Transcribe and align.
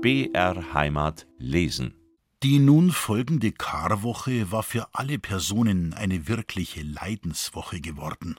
BR 0.00 0.74
Heimat 0.74 1.26
lesen. 1.38 1.92
Die 2.44 2.60
nun 2.60 2.92
folgende 2.92 3.50
Karwoche 3.50 4.52
war 4.52 4.62
für 4.62 4.94
alle 4.94 5.18
Personen 5.18 5.92
eine 5.92 6.28
wirkliche 6.28 6.82
Leidenswoche 6.82 7.80
geworden. 7.80 8.38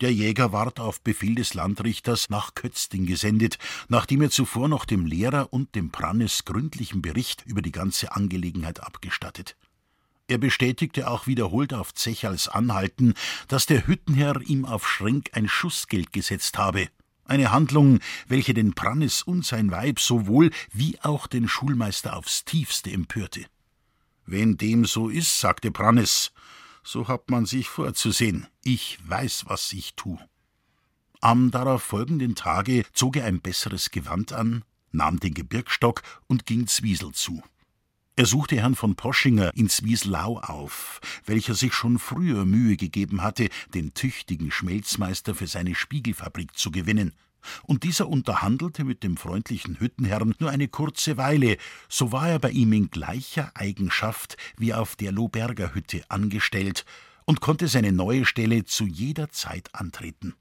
Der 0.00 0.12
Jäger 0.12 0.52
ward 0.52 0.78
auf 0.78 1.00
Befehl 1.00 1.34
des 1.34 1.54
Landrichters 1.54 2.30
nach 2.30 2.54
Kötzting 2.54 3.06
gesendet, 3.06 3.58
nachdem 3.88 4.22
er 4.22 4.30
zuvor 4.30 4.68
noch 4.68 4.84
dem 4.84 5.04
Lehrer 5.04 5.52
und 5.52 5.74
dem 5.74 5.90
Prannes 5.90 6.44
gründlichen 6.44 7.02
Bericht 7.02 7.44
über 7.44 7.60
die 7.60 7.72
ganze 7.72 8.12
Angelegenheit 8.12 8.80
abgestattet. 8.80 9.56
Er 10.28 10.38
bestätigte 10.38 11.10
auch 11.10 11.26
wiederholt 11.26 11.74
auf 11.74 11.92
Zechals 11.92 12.46
Anhalten, 12.46 13.14
dass 13.48 13.66
der 13.66 13.88
Hüttenherr 13.88 14.40
ihm 14.42 14.64
auf 14.64 14.86
Schrenk 14.86 15.30
ein 15.32 15.48
Schussgeld 15.48 16.12
gesetzt 16.12 16.56
habe. 16.56 16.88
Eine 17.28 17.52
Handlung, 17.52 18.00
welche 18.26 18.54
den 18.54 18.72
Prannes 18.72 19.22
und 19.22 19.44
sein 19.44 19.70
Weib 19.70 20.00
sowohl 20.00 20.50
wie 20.72 20.98
auch 21.02 21.26
den 21.26 21.46
Schulmeister 21.46 22.16
aufs 22.16 22.46
tiefste 22.46 22.90
empörte. 22.90 23.44
Wenn 24.24 24.56
dem 24.56 24.86
so 24.86 25.10
ist, 25.10 25.38
sagte 25.38 25.70
Prannes, 25.70 26.32
so 26.82 27.06
hat 27.06 27.30
man 27.30 27.44
sich 27.44 27.68
vorzusehen. 27.68 28.46
Ich 28.64 28.98
weiß, 29.06 29.44
was 29.46 29.74
ich 29.74 29.94
tu. 29.94 30.18
Am 31.20 31.50
darauf 31.50 31.82
folgenden 31.82 32.34
Tage 32.34 32.84
zog 32.94 33.16
er 33.16 33.26
ein 33.26 33.42
besseres 33.42 33.90
Gewand 33.90 34.32
an, 34.32 34.64
nahm 34.90 35.20
den 35.20 35.34
Gebirgstock 35.34 36.02
und 36.28 36.46
ging 36.46 36.66
Zwiesel 36.66 37.12
zu. 37.12 37.42
Er 38.18 38.26
suchte 38.26 38.56
Herrn 38.56 38.74
von 38.74 38.96
Poschinger 38.96 39.52
in 39.54 39.68
Zwieslau 39.68 40.40
auf, 40.40 41.00
welcher 41.24 41.54
sich 41.54 41.72
schon 41.72 42.00
früher 42.00 42.44
Mühe 42.44 42.76
gegeben 42.76 43.22
hatte, 43.22 43.48
den 43.74 43.94
tüchtigen 43.94 44.50
Schmelzmeister 44.50 45.36
für 45.36 45.46
seine 45.46 45.76
Spiegelfabrik 45.76 46.56
zu 46.56 46.72
gewinnen. 46.72 47.12
Und 47.62 47.84
dieser 47.84 48.08
unterhandelte 48.08 48.82
mit 48.82 49.04
dem 49.04 49.16
freundlichen 49.16 49.78
Hüttenherrn 49.78 50.34
nur 50.40 50.50
eine 50.50 50.66
kurze 50.66 51.16
Weile, 51.16 51.58
so 51.88 52.10
war 52.10 52.28
er 52.28 52.40
bei 52.40 52.50
ihm 52.50 52.72
in 52.72 52.90
gleicher 52.90 53.52
Eigenschaft 53.54 54.36
wie 54.56 54.74
auf 54.74 54.96
der 54.96 55.12
Lohberger 55.12 55.72
Hütte 55.72 56.02
angestellt 56.08 56.84
und 57.24 57.40
konnte 57.40 57.68
seine 57.68 57.92
neue 57.92 58.24
Stelle 58.24 58.64
zu 58.64 58.84
jeder 58.84 59.30
Zeit 59.30 59.72
antreten. 59.76 60.34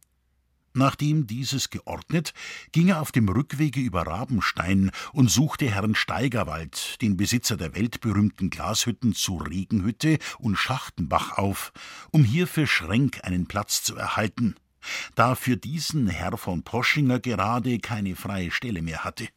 Nachdem 0.77 1.25
dieses 1.25 1.71
geordnet, 1.71 2.35
ging 2.71 2.89
er 2.89 3.01
auf 3.01 3.11
dem 3.11 3.27
Rückwege 3.27 3.79
über 3.79 4.05
Rabenstein 4.05 4.91
und 5.11 5.31
suchte 5.31 5.65
Herrn 5.71 5.95
Steigerwald, 5.95 7.01
den 7.01 7.17
Besitzer 7.17 7.57
der 7.57 7.73
weltberühmten 7.73 8.51
Glashütten 8.51 9.15
zu 9.15 9.37
Regenhütte 9.37 10.19
und 10.37 10.55
Schachtenbach 10.55 11.39
auf, 11.39 11.73
um 12.11 12.23
hier 12.23 12.45
für 12.45 12.67
Schrenk 12.67 13.23
einen 13.23 13.47
Platz 13.47 13.81
zu 13.81 13.95
erhalten, 13.95 14.53
da 15.15 15.33
für 15.33 15.57
diesen 15.57 16.09
Herr 16.09 16.37
von 16.37 16.61
Poschinger 16.61 17.19
gerade 17.21 17.79
keine 17.79 18.15
freie 18.15 18.51
Stelle 18.51 18.83
mehr 18.83 19.03
hatte. 19.03 19.29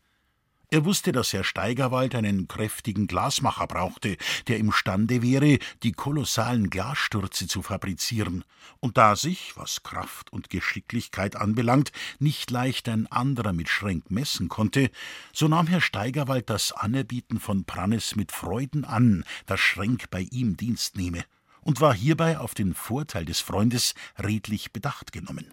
Er 0.72 0.84
wusste, 0.84 1.10
dass 1.10 1.32
Herr 1.32 1.42
Steigerwald 1.42 2.14
einen 2.14 2.46
kräftigen 2.46 3.08
Glasmacher 3.08 3.66
brauchte, 3.66 4.16
der 4.46 4.58
imstande 4.58 5.20
wäre, 5.20 5.58
die 5.82 5.90
kolossalen 5.90 6.70
Glasstürze 6.70 7.48
zu 7.48 7.62
fabrizieren, 7.62 8.44
und 8.78 8.96
da 8.96 9.16
sich, 9.16 9.56
was 9.56 9.82
Kraft 9.82 10.32
und 10.32 10.48
Geschicklichkeit 10.48 11.34
anbelangt, 11.34 11.90
nicht 12.20 12.52
leicht 12.52 12.88
ein 12.88 13.08
anderer 13.08 13.52
mit 13.52 13.68
Schränk 13.68 14.12
messen 14.12 14.48
konnte, 14.48 14.92
so 15.32 15.48
nahm 15.48 15.66
Herr 15.66 15.80
Steigerwald 15.80 16.48
das 16.48 16.70
Anerbieten 16.70 17.40
von 17.40 17.64
Prannes 17.64 18.14
mit 18.14 18.30
Freuden 18.30 18.84
an, 18.84 19.24
dass 19.46 19.58
Schränk 19.58 20.08
bei 20.10 20.20
ihm 20.30 20.56
Dienst 20.56 20.96
nehme, 20.96 21.24
und 21.62 21.80
war 21.80 21.94
hierbei 21.94 22.38
auf 22.38 22.54
den 22.54 22.74
Vorteil 22.74 23.24
des 23.24 23.40
Freundes 23.40 23.94
redlich 24.22 24.70
bedacht 24.70 25.10
genommen. 25.10 25.52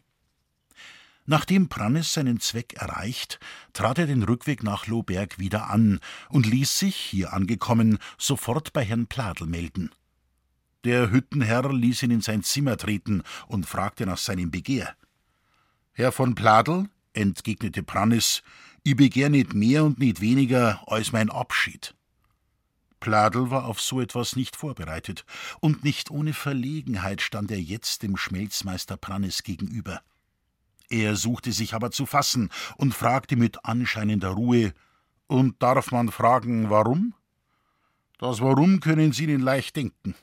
Nachdem 1.29 1.67
Prannes 1.67 2.13
seinen 2.13 2.39
Zweck 2.39 2.75
erreicht, 2.75 3.39
trat 3.73 3.99
er 3.99 4.07
den 4.07 4.23
Rückweg 4.23 4.63
nach 4.63 4.87
Lohberg 4.87 5.37
wieder 5.37 5.69
an 5.69 5.99
und 6.29 6.45
ließ 6.45 6.79
sich, 6.79 6.95
hier 6.95 7.33
angekommen, 7.33 7.97
sofort 8.17 8.71
bei 8.71 8.85
Herrn 8.85 9.07
Pladel 9.07 9.45
melden. 9.45 9.91
Der 10.85 11.11
Hüttenherr 11.11 11.73
ließ 11.73 12.03
ihn 12.03 12.11
in 12.11 12.21
sein 12.21 12.43
Zimmer 12.43 12.77
treten 12.77 13.23
und 13.47 13.65
fragte 13.65 14.05
nach 14.05 14.17
seinem 14.17 14.51
Begehr. 14.51 14.95
Herr 15.91 16.13
von 16.13 16.33
Pladel, 16.33 16.87
entgegnete 17.11 17.83
Prannes, 17.83 18.41
ich 18.83 18.95
begehr 18.95 19.29
nicht 19.29 19.53
mehr 19.53 19.83
und 19.83 19.99
nicht 19.99 20.21
weniger 20.21 20.81
als 20.87 21.11
mein 21.11 21.29
Abschied. 21.29 21.93
Pladel 23.01 23.51
war 23.51 23.65
auf 23.65 23.81
so 23.81 23.99
etwas 23.99 24.37
nicht 24.37 24.55
vorbereitet, 24.55 25.25
und 25.59 25.83
nicht 25.83 26.09
ohne 26.09 26.31
Verlegenheit 26.31 27.21
stand 27.21 27.51
er 27.51 27.59
jetzt 27.59 28.01
dem 28.01 28.15
Schmelzmeister 28.15 28.95
Prannes 28.95 29.43
gegenüber. 29.43 30.01
Er 30.89 31.15
suchte 31.15 31.51
sich 31.51 31.73
aber 31.73 31.91
zu 31.91 32.05
fassen 32.05 32.49
und 32.77 32.93
fragte 32.93 33.35
mit 33.35 33.65
anscheinender 33.65 34.29
Ruhe 34.29 34.73
Und 35.27 35.61
darf 35.61 35.91
man 35.91 36.09
fragen, 36.11 36.69
warum? 36.69 37.13
Das 38.19 38.41
Warum 38.41 38.79
können 38.79 39.11
Sie 39.11 39.25
Ihnen 39.25 39.41
leicht 39.41 39.75
denken. 39.75 40.15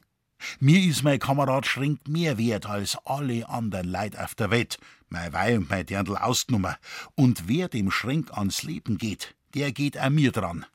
Mir 0.58 0.82
ist 0.82 1.02
mein 1.02 1.18
Kamerad 1.18 1.66
Schrink 1.66 2.08
mehr 2.08 2.38
wert 2.38 2.66
als 2.66 2.98
alle 3.04 3.48
anderen 3.48 3.86
Leid 3.86 4.18
auf 4.18 4.34
der 4.34 4.50
Welt, 4.50 4.78
mein 5.08 5.32
Weih 5.32 5.56
und 5.56 5.70
mein 5.70 5.86
Dirndl 5.86 6.16
ausgenommen. 6.16 6.74
Und 7.14 7.48
wer 7.48 7.68
dem 7.68 7.90
Schrink 7.90 8.36
ans 8.36 8.62
Leben 8.62 8.98
geht, 8.98 9.34
der 9.54 9.72
geht 9.72 9.98
auch 9.98 10.10
mir 10.10 10.32
dran. 10.32 10.66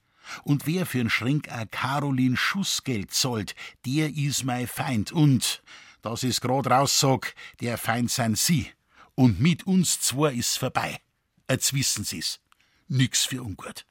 Und 0.43 0.65
wer 0.65 0.85
für 0.85 0.99
für'n 0.99 1.09
Schrink 1.09 1.51
a 1.51 1.65
Carolin 1.65 2.37
Schussgeld 2.37 3.11
zollt, 3.11 3.55
der 3.85 4.15
is 4.15 4.43
mein 4.43 4.67
Feind. 4.67 5.11
Und, 5.11 5.63
dass 6.01 6.23
ich's 6.23 6.41
grad 6.41 6.67
raussag, 6.67 7.33
der 7.59 7.77
Feind 7.77 8.11
sein 8.11 8.35
Sie 8.35 8.71
und 9.19 9.41
mit 9.41 9.67
uns 9.67 9.99
zwei 9.99 10.31
ist's 10.33 10.55
vorbei. 10.55 11.01
Jetzt 11.49 11.73
wissen 11.73 12.05
Sie's. 12.05 12.39
Nix 12.87 13.25
für 13.25 13.43
ungut. 13.43 13.85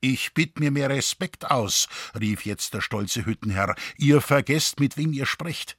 Ich 0.00 0.34
bitt 0.34 0.58
mir 0.58 0.72
mehr 0.72 0.90
Respekt 0.90 1.48
aus, 1.48 1.86
rief 2.18 2.44
jetzt 2.44 2.74
der 2.74 2.80
stolze 2.80 3.26
Hüttenherr. 3.26 3.76
Ihr 3.96 4.20
vergesst, 4.20 4.80
mit 4.80 4.96
wem 4.96 5.12
ihr 5.12 5.26
sprecht. 5.26 5.78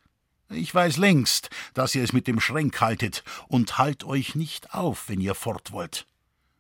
Ich 0.50 0.74
weiß 0.74 0.96
längst, 0.96 1.50
dass 1.74 1.96
ihr 1.96 2.04
es 2.06 2.14
mit 2.14 2.28
dem 2.28 2.40
Schränk 2.40 2.80
haltet, 2.80 3.26
und 3.50 3.78
halt 3.78 4.06
euch 4.06 4.36
nicht 4.36 4.74
auf, 4.74 5.10
wenn 5.10 5.20
ihr 5.20 5.36
fort 5.36 5.74
wollt. 5.74 6.08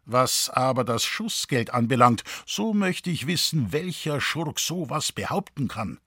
Was 0.04 0.50
aber 0.50 0.84
das 0.84 1.06
Schussgeld 1.06 1.74
anbelangt, 1.74 2.26
so 2.46 2.74
möchte 2.74 3.10
ich 3.10 3.26
wissen, 3.26 3.72
welcher 3.72 4.20
Schurk 4.20 4.60
so 4.60 4.90
was 4.90 5.14
behaupten 5.14 5.70
kann. 5.70 5.98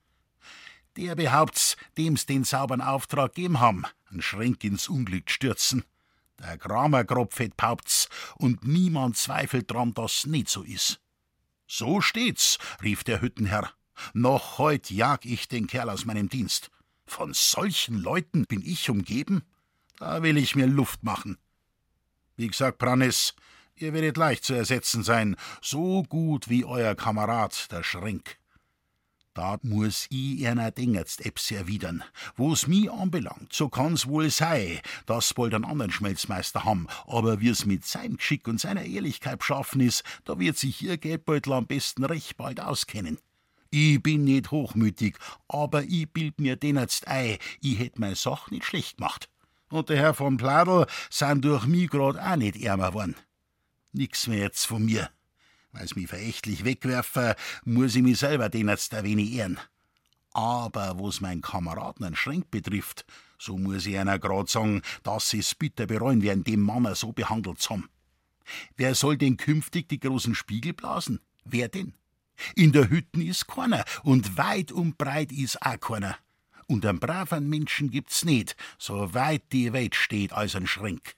Der 0.99 1.15
behaupt's, 1.15 1.79
dem's 1.97 2.27
den 2.27 2.45
sauberen 2.45 2.83
Auftrag 2.83 3.33
geben 3.33 3.59
haben, 3.59 3.87
ein 4.11 4.21
Schränk 4.21 4.63
ins 4.65 4.91
Unglück 4.91 5.31
stürzen. 5.31 5.83
Der 6.41 6.59
Kramer 6.59 7.05
Gropfet 7.05 7.57
paupt's, 7.57 8.09
und 8.37 8.67
niemand 8.67 9.17
zweifelt 9.17 9.71
dran, 9.71 9.95
dass 9.95 10.27
nicht 10.27 10.49
so 10.49 10.63
is. 10.63 11.01
So 11.67 12.01
steht's, 12.01 12.59
rief 12.83 13.05
der 13.05 13.21
Hüttenherr. 13.21 13.71
Noch 14.13 14.59
heut 14.59 14.91
jag 14.91 15.25
ich 15.25 15.49
den 15.49 15.67
Kerl 15.67 15.91
aus 15.91 16.05
meinem 16.05 16.29
Dienst. 16.29 16.71
Von 17.07 17.33
solchen 17.33 17.99
Leuten 17.99 18.45
bin 18.45 18.63
ich 18.65 18.91
umgeben? 18.91 19.43
Da 19.99 20.23
will 20.23 20.37
ich 20.37 20.57
mir 20.57 20.67
Luft 20.67 21.05
machen. 21.05 21.39
Wie 22.37 22.49
gesagt, 22.49 22.79
Prannis, 22.79 23.35
ihr 23.77 23.93
werdet 23.93 24.17
leicht 24.17 24.45
zu 24.45 24.55
ersetzen 24.55 25.05
sein, 25.05 25.37
so 25.63 26.03
gut 26.03 26.49
wie 26.49 26.65
euer 26.65 26.95
Kamerad, 26.95 27.71
der 27.71 27.83
Schränk. 27.85 28.39
Da 29.35 29.59
muss 29.63 30.07
i 30.13 30.47
einer 30.47 30.71
Ding 30.71 30.95
jetzt 30.95 31.27
ebs 31.27 31.51
erwidern. 31.51 32.05
Wo's 32.37 32.69
mi 32.69 32.89
anbelangt, 32.89 33.53
so 33.53 33.69
kann's 33.69 34.07
wohl 34.07 34.31
sei, 34.31 34.81
dass 35.07 35.35
bald 35.35 35.55
einen 35.55 35.65
anderen 35.65 35.91
Schmelzmeister 35.91 36.65
ham, 36.65 36.89
aber 37.05 37.41
wie's 37.41 37.67
mit 37.67 37.85
seinem 37.85 38.17
Geschick 38.17 38.47
und 38.47 38.61
seiner 38.61 38.85
Ehrlichkeit 38.85 39.41
beschaffen 39.41 39.81
is, 39.81 40.05
da 40.25 40.39
wird 40.39 40.57
sich 40.57 40.81
ihr 40.83 40.99
Geldbeutel 40.99 41.53
am 41.53 41.67
besten 41.67 42.05
recht 42.05 42.37
bald 42.37 42.61
auskennen. 42.61 43.19
Ich 43.71 44.01
bin 44.01 44.23
nicht 44.23 44.53
hochmütig, 44.53 45.17
aber 45.49 45.83
ich 45.83 46.09
bild 46.13 46.39
mir 46.39 46.55
den 46.55 46.77
jetzt 46.77 47.09
ei, 47.09 47.41
ich 47.61 47.81
hätt 47.81 47.99
mei 47.99 48.15
Sach 48.15 48.53
nicht 48.53 48.65
schlecht 48.65 48.99
gemacht. 48.99 49.29
Und 49.69 49.89
der 49.89 49.97
Herr 49.97 50.15
von 50.15 50.37
Pladel 50.37 50.87
sind 51.11 51.45
durch 51.45 51.67
mi 51.67 51.89
grad 51.89 52.21
auch 52.21 52.37
nicht 52.37 52.63
ärmer 52.63 52.95
worden. 52.95 53.17
Nix 53.93 54.29
mehr 54.29 54.39
jetzt 54.39 54.67
von 54.67 54.85
mir. 54.85 55.11
Weil's 55.75 55.97
mich 55.97 56.07
verächtlich 56.07 56.65
wegwerfen, 56.65 57.35
muss 57.65 57.97
ich 57.97 58.03
mich 58.03 58.19
selber 58.19 58.49
den 58.49 58.69
jetzt 58.69 58.95
ein 58.95 59.05
wenig 59.05 59.33
ehren. 59.33 59.59
Aber 60.31 60.99
wo's 60.99 61.21
mein 61.21 61.41
Kameraden 61.41 62.07
einen 62.07 62.15
Schränk 62.15 62.51
betrifft, 62.51 63.05
so 63.39 63.59
muss 63.59 63.85
ich 63.85 63.99
einer 63.99 64.21
grad 64.21 64.49
sagen, 64.49 64.83
dass 65.03 65.31
sie's 65.31 65.55
bitter 65.57 65.87
bereuen 65.87 66.23
werden, 66.23 66.45
den 66.45 66.61
Mann 66.61 66.95
so 66.95 67.13
behandelt 67.13 67.61
zu 67.61 67.71
haben. 67.71 67.89
Wer 68.77 68.95
soll 68.95 69.17
denn 69.17 69.37
künftig 69.37 69.89
die 69.89 69.99
großen 69.99 70.37
Spiegel 70.37 70.75
blasen? 70.75 71.21
Wer 71.45 71.69
denn? 71.69 71.95
In 72.55 72.71
der 72.71 72.89
Hütten 72.89 73.21
ist 73.21 73.49
keiner 73.49 73.85
und 74.05 74.37
weit 74.37 74.71
und 74.71 74.97
breit 74.97 75.33
ist 75.33 75.61
auch 75.61 75.81
keiner. 75.81 76.17
Und 76.67 76.87
einen 76.87 77.01
braven 77.01 77.49
Menschen 77.49 77.91
gibt's 77.91 78.25
nicht, 78.25 78.57
so 78.79 79.13
weit 79.13 79.43
die 79.53 79.73
Welt 79.73 79.97
steht 79.97 80.33
als 80.33 80.55
ein 80.55 80.69
Schränk. 80.69 81.17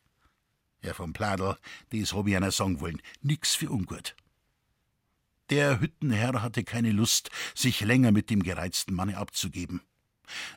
Herr 0.81 0.95
von 0.95 1.13
Pladel, 1.13 1.57
das 1.91 2.15
hab 2.15 2.27
ich 2.27 2.37
einer 2.37 2.51
sagen 2.51 2.81
wollen, 2.81 3.03
nix 3.21 3.55
für 3.55 3.71
ungut. 3.71 4.17
Der 5.51 5.81
Hüttenherr 5.81 6.43
hatte 6.43 6.65
keine 6.65 6.93
Lust, 6.93 7.31
sich 7.55 7.81
länger 7.81 8.13
mit 8.13 8.31
dem 8.31 8.43
gereizten 8.43 8.95
Manne 8.95 9.17
abzugeben. 9.17 9.81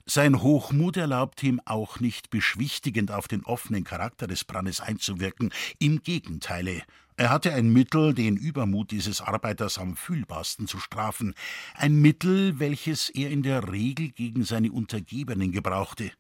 Sein 0.06 0.41
Hochmut 0.41 0.97
erlaubte 0.97 1.45
ihm 1.45 1.62
auch 1.65 2.00
nicht 2.00 2.31
beschwichtigend 2.31 3.12
auf 3.12 3.27
den 3.27 3.45
offenen 3.45 3.83
Charakter 3.83 4.25
des 4.25 4.44
Brannes 4.44 4.81
einzuwirken. 4.81 5.53
Im 5.77 6.01
Gegenteile, 6.01 6.81
er 7.18 7.30
hatte 7.30 7.53
ein 7.53 7.71
Mittel, 7.71 8.13
den 8.13 8.36
Übermut 8.36 8.91
dieses 8.91 9.21
Arbeiters 9.21 9.77
am 9.77 9.95
fühlbarsten 9.95 10.68
zu 10.68 10.80
strafen, 10.80 11.36
ein 11.75 11.95
Mittel, 12.01 12.59
welches 12.59 13.09
er 13.09 13.30
in 13.30 13.44
der 13.44 13.71
Regel 13.71 14.09
gegen 14.09 14.44
seine 14.44 14.71
Untergebenen 14.71 15.51
gebrauchte 15.51 16.12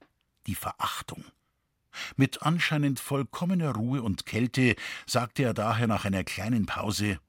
die 0.45 0.55
Verachtung. 0.55 1.25
Mit 2.17 2.43
anscheinend 2.43 2.99
vollkommener 2.99 3.75
Ruhe 3.75 4.01
und 4.01 4.25
Kälte 4.25 4.75
sagte 5.05 5.43
er 5.43 5.53
daher 5.53 5.87
nach 5.87 6.05
einer 6.05 6.23
kleinen 6.23 6.65
Pause 6.65 7.19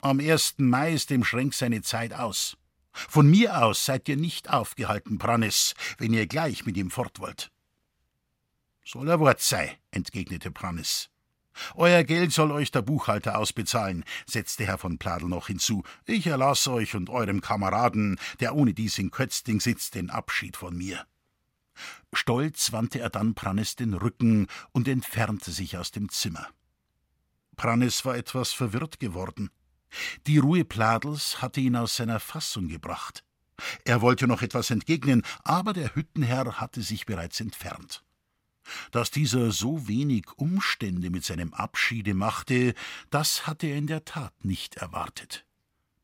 Am 0.00 0.20
1. 0.20 0.54
Mai 0.58 0.92
ist 0.92 1.10
dem 1.10 1.24
Schränk 1.24 1.54
seine 1.54 1.82
Zeit 1.82 2.12
aus. 2.12 2.56
Von 2.92 3.28
mir 3.28 3.62
aus 3.62 3.84
seid 3.84 4.08
ihr 4.08 4.16
nicht 4.16 4.50
aufgehalten, 4.50 5.18
Prannes, 5.18 5.74
wenn 5.98 6.12
ihr 6.12 6.26
gleich 6.26 6.64
mit 6.64 6.76
ihm 6.76 6.90
fort 6.90 7.18
wollt. 7.18 7.50
Soll 8.84 9.08
er 9.08 9.20
Wort 9.20 9.40
sei, 9.40 9.78
entgegnete 9.90 10.50
Prannes. 10.50 11.10
Euer 11.74 12.04
Geld 12.04 12.32
soll 12.32 12.52
euch 12.52 12.70
der 12.70 12.82
Buchhalter 12.82 13.38
ausbezahlen, 13.38 14.04
setzte 14.26 14.66
Herr 14.66 14.78
von 14.78 14.98
Pladel 14.98 15.28
noch 15.28 15.48
hinzu. 15.48 15.82
Ich 16.04 16.26
erlasse 16.26 16.72
euch 16.72 16.94
und 16.94 17.10
eurem 17.10 17.40
Kameraden, 17.40 18.18
der 18.40 18.54
ohne 18.54 18.74
dies 18.74 18.98
in 18.98 19.10
Kötzding 19.10 19.60
sitzt, 19.60 19.94
den 19.94 20.10
Abschied 20.10 20.56
von 20.56 20.76
mir. 20.76 21.06
Stolz 22.12 22.72
wandte 22.72 23.00
er 23.00 23.10
dann 23.10 23.34
Prannes 23.34 23.76
den 23.76 23.94
Rücken 23.94 24.46
und 24.72 24.88
entfernte 24.88 25.50
sich 25.50 25.76
aus 25.76 25.90
dem 25.90 26.08
Zimmer. 26.10 26.48
Prannes 27.56 28.04
war 28.04 28.16
etwas 28.16 28.52
verwirrt 28.52 29.00
geworden. 29.00 29.50
Die 30.26 30.38
Ruhe 30.38 30.64
Pladels 30.64 31.40
hatte 31.40 31.60
ihn 31.60 31.76
aus 31.76 31.96
seiner 31.96 32.20
Fassung 32.20 32.68
gebracht. 32.68 33.24
Er 33.84 34.00
wollte 34.02 34.26
noch 34.26 34.42
etwas 34.42 34.70
entgegnen, 34.70 35.22
aber 35.42 35.72
der 35.72 35.94
Hüttenherr 35.94 36.60
hatte 36.60 36.82
sich 36.82 37.06
bereits 37.06 37.40
entfernt. 37.40 38.04
Dass 38.90 39.10
dieser 39.10 39.52
so 39.52 39.86
wenig 39.86 40.26
Umstände 40.36 41.10
mit 41.10 41.24
seinem 41.24 41.54
Abschiede 41.54 42.14
machte, 42.14 42.74
das 43.10 43.46
hatte 43.46 43.68
er 43.68 43.78
in 43.78 43.86
der 43.86 44.04
Tat 44.04 44.44
nicht 44.44 44.76
erwartet. 44.76 45.46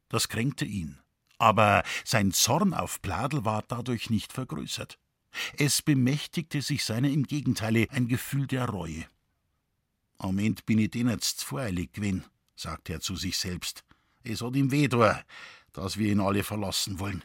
Das 0.08 0.28
kränkte 0.28 0.64
ihn, 0.64 0.98
aber 1.38 1.82
sein 2.04 2.32
Zorn 2.32 2.72
auf 2.72 3.02
Pladel 3.02 3.44
war 3.44 3.64
dadurch 3.66 4.10
nicht 4.10 4.32
vergrößert. 4.32 4.98
Es 5.58 5.82
bemächtigte 5.82 6.62
sich 6.62 6.84
seiner 6.84 7.08
im 7.08 7.24
Gegenteile 7.24 7.86
ein 7.90 8.06
Gefühl 8.06 8.46
der 8.46 8.66
Reue. 8.66 9.06
Moment 10.18 10.66
bin 10.66 10.78
ich 10.78 10.90
den 10.90 11.08
jetzt 11.08 11.42
voreilig 11.42 11.92
gewesen, 11.94 12.24
sagte 12.62 12.94
er 12.94 13.00
zu 13.00 13.16
sich 13.16 13.36
selbst. 13.36 13.84
Es 14.24 14.40
hat 14.40 14.56
ihm 14.56 14.70
weh 14.70 14.88
da, 14.88 15.22
dass 15.72 15.98
wir 15.98 16.10
ihn 16.10 16.20
alle 16.20 16.44
verlassen 16.44 16.98
wollen. 16.98 17.24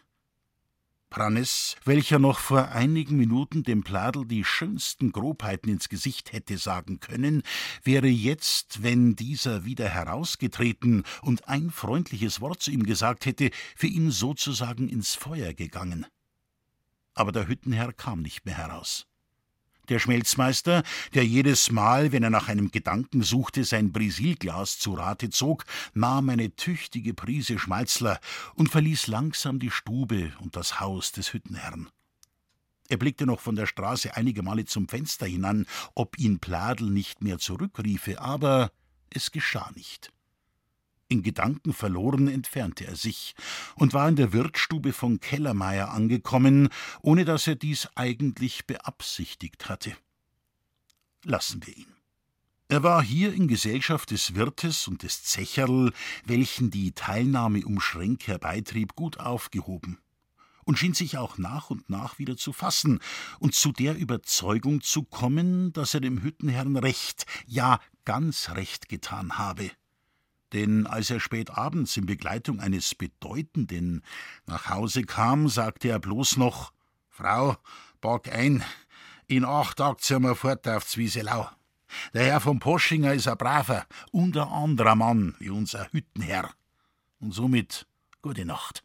Prannes, 1.10 1.78
welcher 1.86 2.20
noch 2.20 2.40
vor 2.40 2.70
einigen 2.70 3.16
Minuten 3.16 3.64
dem 3.64 3.82
Pladel 3.82 4.26
die 4.26 4.44
schönsten 4.44 5.14
Grobheiten 5.14 5.70
ins 5.70 5.88
Gesicht 5.88 6.34
hätte 6.34 6.58
sagen 6.58 7.00
können, 7.00 7.44
wäre 7.84 8.08
jetzt, 8.08 8.84
wenn 8.84 9.16
dieser 9.16 9.64
wieder 9.64 9.88
herausgetreten 9.88 11.04
und 11.22 11.48
ein 11.48 11.72
freundliches 11.72 12.42
Wort 12.42 12.62
zu 12.62 12.72
ihm 12.72 12.84
gesagt 12.84 13.26
hätte, 13.26 13.52
für 13.78 13.88
ihn 13.88 14.12
sozusagen 14.12 14.90
ins 14.90 15.16
Feuer 15.16 15.54
gegangen. 15.54 16.06
Aber 17.14 17.32
der 17.32 17.48
Hüttenherr 17.48 17.94
kam 17.94 18.22
nicht 18.22 18.46
mehr 18.46 18.58
heraus. 18.58 19.08
Der 19.90 20.00
Schmelzmeister, 20.00 20.84
der 21.14 21.26
jedes 21.26 21.72
Mal, 21.72 22.12
wenn 22.12 22.24
er 22.24 22.30
nach 22.30 22.50
einem 22.50 22.72
Gedanken 22.72 23.22
suchte, 23.22 23.64
sein 23.64 23.94
Brisilglas 23.94 24.80
zu 24.80 24.94
Rate 24.94 25.30
zog, 25.30 25.64
nahm 25.94 26.30
eine 26.30 26.56
tüchtige 26.56 27.14
Prise 27.14 27.58
Schmalzler 27.58 28.20
und 28.56 28.70
verließ 28.70 29.08
langsam 29.08 29.60
die 29.60 29.72
Stube 29.72 30.34
und 30.42 30.58
das 30.58 30.82
Haus 30.82 31.14
des 31.14 31.32
Hüttenherrn. 31.34 31.90
Er 32.90 32.98
blickte 32.98 33.26
noch 33.26 33.40
von 33.40 33.56
der 33.56 33.66
Straße 33.66 34.16
einige 34.16 34.44
Male 34.44 34.66
zum 34.66 34.88
Fenster 34.88 35.26
hinan, 35.26 35.66
ob 35.96 36.18
ihn 36.18 36.40
Pladel 36.40 36.90
nicht 36.90 37.22
mehr 37.22 37.38
zurückriefe, 37.38 38.22
aber 38.22 38.72
es 39.10 39.32
geschah 39.32 39.72
nicht. 39.76 40.12
In 41.10 41.24
Gedanken 41.24 41.72
verloren 41.72 42.28
entfernte 42.28 42.86
er 42.86 42.98
sich 42.98 43.34
und 43.76 43.94
war 43.94 44.10
in 44.10 44.18
der 44.18 44.34
Wirtsstube 44.34 44.92
von 44.92 45.22
Kellermeier 45.22 45.90
angekommen, 45.92 46.68
ohne 47.02 47.24
dass 47.24 47.48
er 47.48 47.56
dies 47.56 47.88
eigentlich 47.96 48.68
beabsichtigt 48.68 49.70
hatte. 49.70 49.96
Lassen 51.24 51.66
wir 51.66 51.78
ihn. 51.78 51.94
Er 52.68 52.84
war 52.84 53.02
hier 53.02 53.34
in 53.34 53.48
Gesellschaft 53.48 54.12
des 54.12 54.36
Wirtes 54.36 54.90
und 54.90 55.04
des 55.04 55.24
Zecherl, 55.24 55.94
welchen 56.26 56.72
die 56.72 56.92
Teilnahme 56.92 57.66
um 57.66 57.80
Schränk 57.80 58.28
herbeitrieb, 58.28 58.96
gut 58.96 59.18
aufgehoben 59.20 60.00
und 60.66 60.78
schien 60.78 60.94
sich 60.94 61.18
auch 61.18 61.38
nach 61.38 61.70
und 61.70 61.90
nach 61.90 62.20
wieder 62.20 62.36
zu 62.36 62.52
fassen 62.52 63.00
und 63.40 63.56
zu 63.56 63.72
der 63.72 63.98
Überzeugung 63.98 64.82
zu 64.82 65.04
kommen, 65.04 65.72
dass 65.72 65.94
er 65.94 66.02
dem 66.02 66.22
Hüttenherrn 66.22 66.76
recht, 66.76 67.26
ja 67.46 67.80
ganz 68.04 68.50
recht 68.50 68.90
getan 68.90 69.38
habe 69.38 69.72
denn 70.54 70.88
als 70.88 71.10
er 71.10 71.20
spät 71.20 71.52
abends 71.52 71.98
in 71.98 72.06
Begleitung 72.06 72.60
eines 72.60 72.96
Bedeutenden 72.96 74.04
nach 74.46 74.70
Hause 74.70 75.04
kam, 75.04 75.50
sagte 75.50 75.90
er 75.90 76.00
bloß 76.00 76.38
noch 76.38 76.72
Frau, 77.10 77.58
bag 78.00 78.32
ein, 78.32 78.64
in 79.28 79.44
acht 79.44 79.78
Tagen 79.78 80.00
ziehen 80.00 80.22
wir 80.22 80.36
fort 80.36 80.68
auf 80.68 80.86
Zwieselau. 80.86 81.50
Der 82.14 82.26
Herr 82.26 82.40
von 82.40 82.60
Poschinger 82.60 83.14
ist 83.14 83.28
ein 83.28 83.38
braver 83.38 83.86
und 84.12 84.38
ein 84.38 84.48
anderer 84.48 84.96
Mann 84.96 85.36
wie 85.40 85.50
unser 85.50 85.92
Hüttenherr. 85.92 86.54
Und 87.20 87.34
somit 87.34 87.88
gute 88.22 88.46
Nacht. 88.46 88.84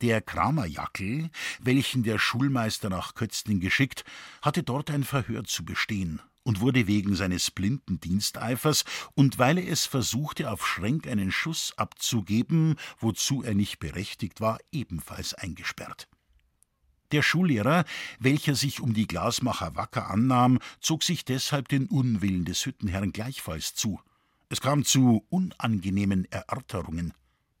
Der 0.00 0.20
Kramerjackel, 0.20 1.30
welchen 1.60 2.02
der 2.02 2.18
Schulmeister 2.18 2.90
nach 2.90 3.14
Kötzling 3.14 3.60
geschickt, 3.60 4.04
hatte 4.42 4.62
dort 4.62 4.90
ein 4.90 5.04
Verhör 5.04 5.44
zu 5.44 5.64
bestehen 5.64 6.20
und 6.44 6.60
wurde 6.60 6.86
wegen 6.86 7.16
seines 7.16 7.50
blinden 7.50 7.98
Diensteifers 8.00 8.84
und 9.14 9.38
weil 9.38 9.58
er 9.58 9.68
es 9.68 9.86
versuchte, 9.86 10.50
auf 10.50 10.64
Schränk 10.64 11.08
einen 11.08 11.32
Schuss 11.32 11.72
abzugeben, 11.76 12.76
wozu 13.00 13.42
er 13.42 13.54
nicht 13.54 13.80
berechtigt 13.80 14.40
war, 14.40 14.58
ebenfalls 14.70 15.34
eingesperrt. 15.34 16.08
Der 17.12 17.22
Schullehrer, 17.22 17.84
welcher 18.18 18.54
sich 18.54 18.80
um 18.80 18.94
die 18.94 19.06
Glasmacher 19.06 19.76
wacker 19.76 20.10
annahm, 20.10 20.58
zog 20.80 21.02
sich 21.02 21.24
deshalb 21.24 21.68
den 21.68 21.86
Unwillen 21.86 22.44
des 22.44 22.64
Hüttenherrn 22.64 23.12
gleichfalls 23.12 23.74
zu. 23.74 24.00
Es 24.48 24.60
kam 24.60 24.84
zu 24.84 25.24
unangenehmen 25.30 26.26
Erörterungen. 26.30 27.14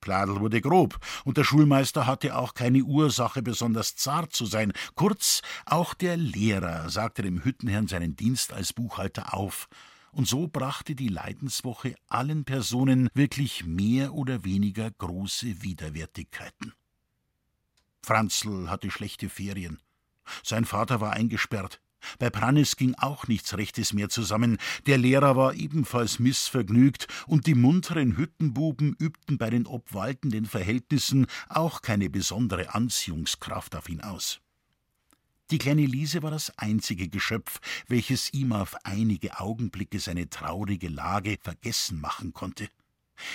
Pladel 0.04 0.38
wurde 0.38 0.60
grob, 0.60 0.98
und 1.24 1.38
der 1.38 1.44
Schulmeister 1.44 2.06
hatte 2.06 2.36
auch 2.36 2.52
keine 2.52 2.82
Ursache, 2.82 3.42
besonders 3.42 3.96
zart 3.96 4.34
zu 4.34 4.44
sein. 4.44 4.74
Kurz, 4.94 5.40
auch 5.64 5.94
der 5.94 6.18
Lehrer 6.18 6.90
sagte 6.90 7.22
dem 7.22 7.42
Hüttenherrn 7.42 7.88
seinen 7.88 8.14
Dienst 8.14 8.52
als 8.52 8.74
Buchhalter 8.74 9.32
auf, 9.32 9.66
und 10.12 10.28
so 10.28 10.46
brachte 10.46 10.94
die 10.94 11.08
Leidenswoche 11.08 11.94
allen 12.06 12.44
Personen 12.44 13.08
wirklich 13.14 13.64
mehr 13.64 14.12
oder 14.12 14.44
weniger 14.44 14.90
große 14.90 15.62
Widerwärtigkeiten. 15.62 16.74
Franzl 18.02 18.68
hatte 18.68 18.90
schlechte 18.90 19.30
Ferien. 19.30 19.80
Sein 20.42 20.66
Vater 20.66 21.00
war 21.00 21.14
eingesperrt. 21.14 21.80
Bei 22.18 22.30
Prannis 22.30 22.76
ging 22.76 22.94
auch 22.96 23.26
nichts 23.28 23.56
Rechtes 23.56 23.92
mehr 23.92 24.08
zusammen, 24.08 24.58
der 24.86 24.98
Lehrer 24.98 25.36
war 25.36 25.54
ebenfalls 25.54 26.18
missvergnügt, 26.18 27.06
und 27.26 27.46
die 27.46 27.54
munteren 27.54 28.16
Hüttenbuben 28.16 28.94
übten 28.98 29.38
bei 29.38 29.50
den 29.50 29.66
obwaltenden 29.66 30.46
Verhältnissen 30.46 31.26
auch 31.48 31.82
keine 31.82 32.10
besondere 32.10 32.74
Anziehungskraft 32.74 33.76
auf 33.76 33.88
ihn 33.88 34.00
aus. 34.00 34.40
Die 35.50 35.58
kleine 35.58 35.84
Liese 35.84 36.22
war 36.22 36.30
das 36.30 36.58
einzige 36.58 37.08
Geschöpf, 37.08 37.60
welches 37.86 38.32
ihm 38.32 38.52
auf 38.52 38.74
einige 38.84 39.38
Augenblicke 39.38 40.00
seine 40.00 40.30
traurige 40.30 40.88
Lage 40.88 41.38
vergessen 41.40 42.00
machen 42.00 42.32
konnte. 42.32 42.68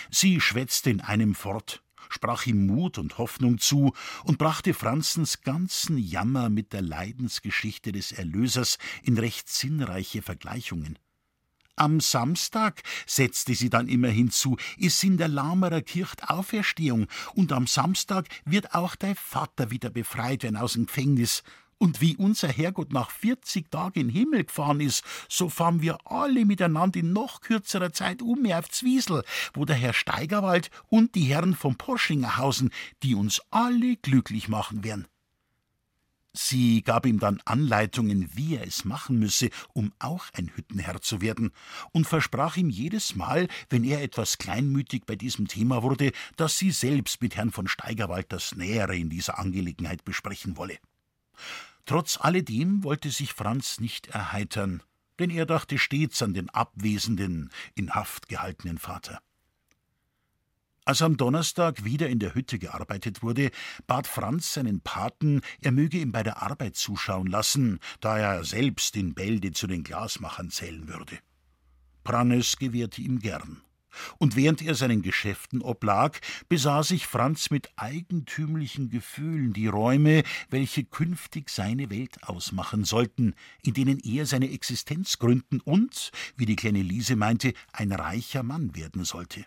Sie 0.09 0.41
schwätzte 0.41 0.89
in 0.89 1.01
einem 1.01 1.35
fort, 1.35 1.83
sprach 2.09 2.45
ihm 2.45 2.65
Mut 2.65 2.97
und 2.97 3.17
Hoffnung 3.17 3.59
zu 3.59 3.93
und 4.25 4.37
brachte 4.37 4.73
Franzens 4.73 5.41
ganzen 5.41 5.97
Jammer 5.97 6.49
mit 6.49 6.73
der 6.73 6.81
Leidensgeschichte 6.81 7.91
des 7.91 8.11
Erlösers 8.11 8.77
in 9.03 9.17
recht 9.17 9.47
sinnreiche 9.47 10.21
Vergleichungen. 10.21 10.99
Am 11.79 12.01
Samstag, 12.01 12.83
setzte 13.05 13.55
sie 13.55 13.69
dann 13.69 13.87
immer 13.87 14.09
hinzu, 14.09 14.57
ist 14.77 15.01
in 15.01 15.17
der 15.17 15.29
Lamerer 15.29 15.81
Kircht 15.81 16.29
Auferstehung, 16.29 17.07
und 17.35 17.53
am 17.53 17.67
Samstag 17.67 18.27
wird 18.43 18.73
auch 18.73 18.97
dein 18.97 19.15
Vater 19.15 19.71
wieder 19.71 19.89
befreit 19.89 20.43
werden 20.43 20.57
aus 20.57 20.73
dem 20.73 20.87
Gefängnis, 20.87 21.41
und 21.79 22.01
wie 22.01 22.15
unser 22.17 22.49
Herrgott 22.49 22.93
nach 22.93 23.09
40 23.09 23.71
Tagen 23.71 23.99
in 23.99 24.07
den 24.09 24.15
Himmel 24.15 24.43
gefahren 24.43 24.79
ist, 24.79 25.03
so 25.27 25.49
fahren 25.49 25.81
wir 25.81 25.97
alle 26.05 26.45
miteinander 26.45 26.99
in 26.99 27.13
noch 27.13 27.41
kürzerer 27.41 27.91
Zeit 27.91 28.21
um 28.21 28.41
mehr 28.43 28.59
auf 28.59 28.69
Zwiesel, 28.69 29.23
wo 29.53 29.65
der 29.65 29.77
Herr 29.77 29.93
Steigerwald 29.93 30.69
und 30.89 31.15
die 31.15 31.23
Herren 31.23 31.55
von 31.55 31.75
Poschinger 31.75 32.37
hausen, 32.37 32.71
die 33.01 33.15
uns 33.15 33.41
alle 33.49 33.95
glücklich 33.95 34.49
machen 34.49 34.83
werden. 34.83 35.07
Sie 36.33 36.83
gab 36.83 37.07
ihm 37.07 37.17
dann 37.17 37.41
Anleitungen, 37.45 38.29
wie 38.35 38.55
er 38.55 38.67
es 38.67 38.85
machen 38.85 39.17
müsse, 39.17 39.49
um 39.73 39.91
auch 39.97 40.25
ein 40.33 40.51
Hüttenherr 40.55 41.01
zu 41.01 41.21
werden, 41.21 41.51
und 41.91 42.05
versprach 42.05 42.55
ihm 42.55 42.69
jedes 42.69 43.15
Mal, 43.15 43.47
wenn 43.69 43.83
er 43.83 44.03
etwas 44.03 44.37
kleinmütig 44.37 45.05
bei 45.07 45.15
diesem 45.15 45.47
Thema 45.47 45.81
wurde, 45.81 46.11
dass 46.37 46.57
sie 46.57 46.71
selbst 46.71 47.21
mit 47.21 47.35
Herrn 47.35 47.51
von 47.51 47.67
Steigerwald 47.67 48.31
das 48.31 48.55
Nähere 48.55 48.95
in 48.95 49.09
dieser 49.09 49.39
Angelegenheit 49.39 50.05
besprechen 50.05 50.55
wolle. 50.55 50.77
Trotz 51.85 52.17
alledem 52.19 52.83
wollte 52.83 53.09
sich 53.09 53.33
Franz 53.33 53.79
nicht 53.79 54.07
erheitern, 54.07 54.83
denn 55.19 55.29
er 55.29 55.45
dachte 55.45 55.77
stets 55.77 56.21
an 56.21 56.33
den 56.33 56.49
abwesenden, 56.49 57.51
in 57.75 57.91
Haft 57.95 58.29
gehaltenen 58.29 58.77
Vater. 58.77 59.19
Als 60.85 61.03
am 61.03 61.17
Donnerstag 61.17 61.83
wieder 61.83 62.09
in 62.09 62.17
der 62.17 62.33
Hütte 62.33 62.57
gearbeitet 62.57 63.21
wurde, 63.21 63.51
bat 63.85 64.07
Franz 64.07 64.53
seinen 64.53 64.81
Paten, 64.81 65.41
er 65.61 65.71
möge 65.71 65.99
ihm 65.99 66.11
bei 66.11 66.23
der 66.23 66.41
Arbeit 66.41 66.77
zuschauen 66.77 67.27
lassen, 67.27 67.79
da 67.99 68.17
er 68.17 68.43
selbst 68.43 68.95
in 68.95 69.13
Bälde 69.13 69.51
zu 69.51 69.67
den 69.67 69.83
Glasmachern 69.83 70.49
zählen 70.49 70.87
würde. 70.87 71.19
Prannes 72.03 72.57
gewährte 72.57 73.01
ihm 73.01 73.19
gern. 73.19 73.61
Und 74.17 74.35
während 74.35 74.61
er 74.61 74.75
seinen 74.75 75.01
Geschäften 75.01 75.61
oblag, 75.61 76.19
besah 76.47 76.83
sich 76.83 77.07
Franz 77.07 77.49
mit 77.49 77.69
eigentümlichen 77.75 78.89
Gefühlen 78.89 79.53
die 79.53 79.67
Räume, 79.67 80.23
welche 80.49 80.83
künftig 80.83 81.49
seine 81.49 81.89
Welt 81.89 82.23
ausmachen 82.23 82.83
sollten, 82.83 83.33
in 83.61 83.73
denen 83.73 83.99
er 83.99 84.25
seine 84.25 84.51
Existenz 84.51 85.19
gründen 85.19 85.59
und, 85.61 86.11
wie 86.35 86.45
die 86.45 86.55
kleine 86.55 86.81
Liese 86.81 87.15
meinte, 87.15 87.53
ein 87.71 87.91
reicher 87.91 88.43
Mann 88.43 88.75
werden 88.75 89.03
sollte. 89.03 89.45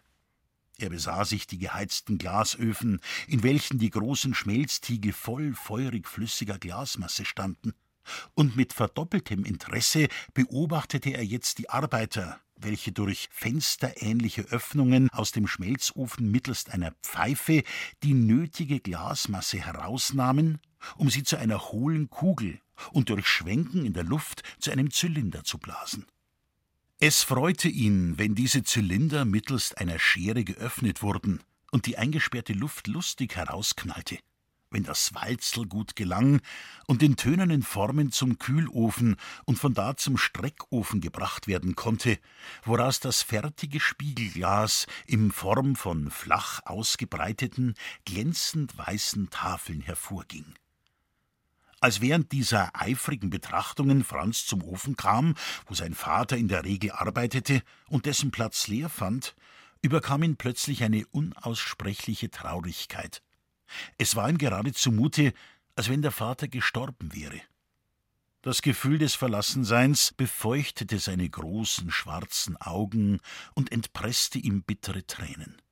Er 0.79 0.91
besah 0.91 1.25
sich 1.25 1.47
die 1.47 1.59
geheizten 1.59 2.19
Glasöfen, 2.19 3.01
in 3.29 3.43
welchen 3.43 3.79
die 3.79 3.91
großen 3.91 4.35
Schmelztiegel 4.35 5.13
voll 5.13 5.55
feurig 5.55 6.09
flüssiger 6.09 6.59
Glasmasse 6.59 7.25
standen. 7.25 7.73
Und 8.35 8.57
mit 8.57 8.73
verdoppeltem 8.73 9.45
Interesse 9.45 10.09
beobachtete 10.35 11.11
er 11.11 11.25
jetzt 11.25 11.59
die 11.59 11.71
Arbeiter, 11.71 12.41
welche 12.65 12.93
durch 12.93 13.29
fensterähnliche 13.33 14.43
Öffnungen 14.43 15.09
aus 15.11 15.33
dem 15.33 15.47
Schmelzofen 15.47 16.31
mittelst 16.31 16.71
einer 16.71 16.93
Pfeife 17.03 17.63
die 18.03 18.15
nötige 18.15 18.81
Glasmasse 18.81 19.59
herausnahmen, 19.59 20.61
um 20.97 21.11
sie 21.11 21.23
zu 21.23 21.37
einer 21.37 21.61
hohlen 21.71 22.11
Kugel 22.11 22.61
und 22.93 23.09
durch 23.09 23.27
Schwenken 23.27 23.85
in 23.85 23.93
der 23.93 24.05
Luft 24.05 24.43
zu 24.59 24.71
einem 24.71 24.91
Zylinder 24.91 25.45
zu 25.45 25.59
blasen. 25.59 26.07
Es 26.99 27.23
freute 27.23 27.69
ihn, 27.69 28.19
wenn 28.19 28.35
diese 28.35 28.63
Zylinder 28.63 29.25
mittelst 29.25 29.79
einer 29.79 29.99
Schere 29.99 30.45
geöffnet 30.45 31.03
wurden 31.03 31.41
und 31.73 31.87
die 31.87 31.99
eingesperrte 31.99 32.53
Luft 32.53 32.87
lustig 32.87 33.35
herausknallte, 33.35 34.19
wenn 34.73 34.85
das 34.85 35.15
Walzel 35.15 35.67
gut 35.67 35.97
gelang 35.97 36.41
und 36.87 37.03
in 37.03 37.17
tönernen 37.17 37.63
Formen 37.63 38.13
zum 38.13 38.39
Kühlofen 38.39 39.17
und 39.45 39.59
von 39.59 39.75
da 39.75 39.97
zum 39.97 40.17
Streckofen 40.17 41.01
gebracht 41.01 41.47
werden 41.47 41.77
konnte, 41.77 42.19
woraus 42.65 43.01
das 43.01 43.23
fertige 43.23 43.81
Spiegelglas 43.81 44.87
in 45.07 45.31
Form 45.31 45.77
von 45.77 46.11
flach 46.11 46.61
ausgebreiteten, 46.65 47.75
glänzend 48.05 48.77
weißen 48.77 49.31
Tafeln 49.31 49.81
hervorging. 49.81 50.55
Als 51.81 52.01
während 52.01 52.31
dieser 52.31 52.71
eifrigen 52.81 53.29
Betrachtungen 53.31 54.05
Franz 54.05 54.47
zum 54.47 54.63
Ofen 54.63 54.97
kam, 54.97 55.35
wo 55.67 55.75
sein 55.75 55.95
Vater 55.95 56.37
in 56.37 56.47
der 56.47 56.65
Regel 56.65 56.93
arbeitete 56.93 57.63
und 57.89 58.07
dessen 58.07 58.31
Platz 58.31 58.69
leer 58.69 58.89
fand, 58.89 59.35
überkam 59.83 60.23
ihn 60.23 60.37
plötzlich 60.37 60.85
eine 60.85 61.05
unaussprechliche 61.09 62.31
Traurigkeit. 62.31 63.21
Es 63.99 64.17
war 64.17 64.29
ihm 64.29 64.39
gerade 64.39 64.73
zumute, 64.73 65.33
als 65.77 65.89
wenn 65.89 66.03
der 66.03 66.13
Vater 66.13 66.49
gestorben 66.49 67.15
wäre. 67.15 67.41
Das 68.43 68.61
Gefühl 68.61 68.99
des 68.99 69.15
Verlassenseins 69.15 70.13
befeuchtete 70.17 70.99
seine 70.99 71.29
großen 71.29 71.93
schwarzen 71.93 72.57
Augen 72.57 73.21
und 73.55 73.71
entpresste 73.71 74.39
ihm 74.39 74.65
bittere 74.65 75.07
Tränen. 75.07 75.63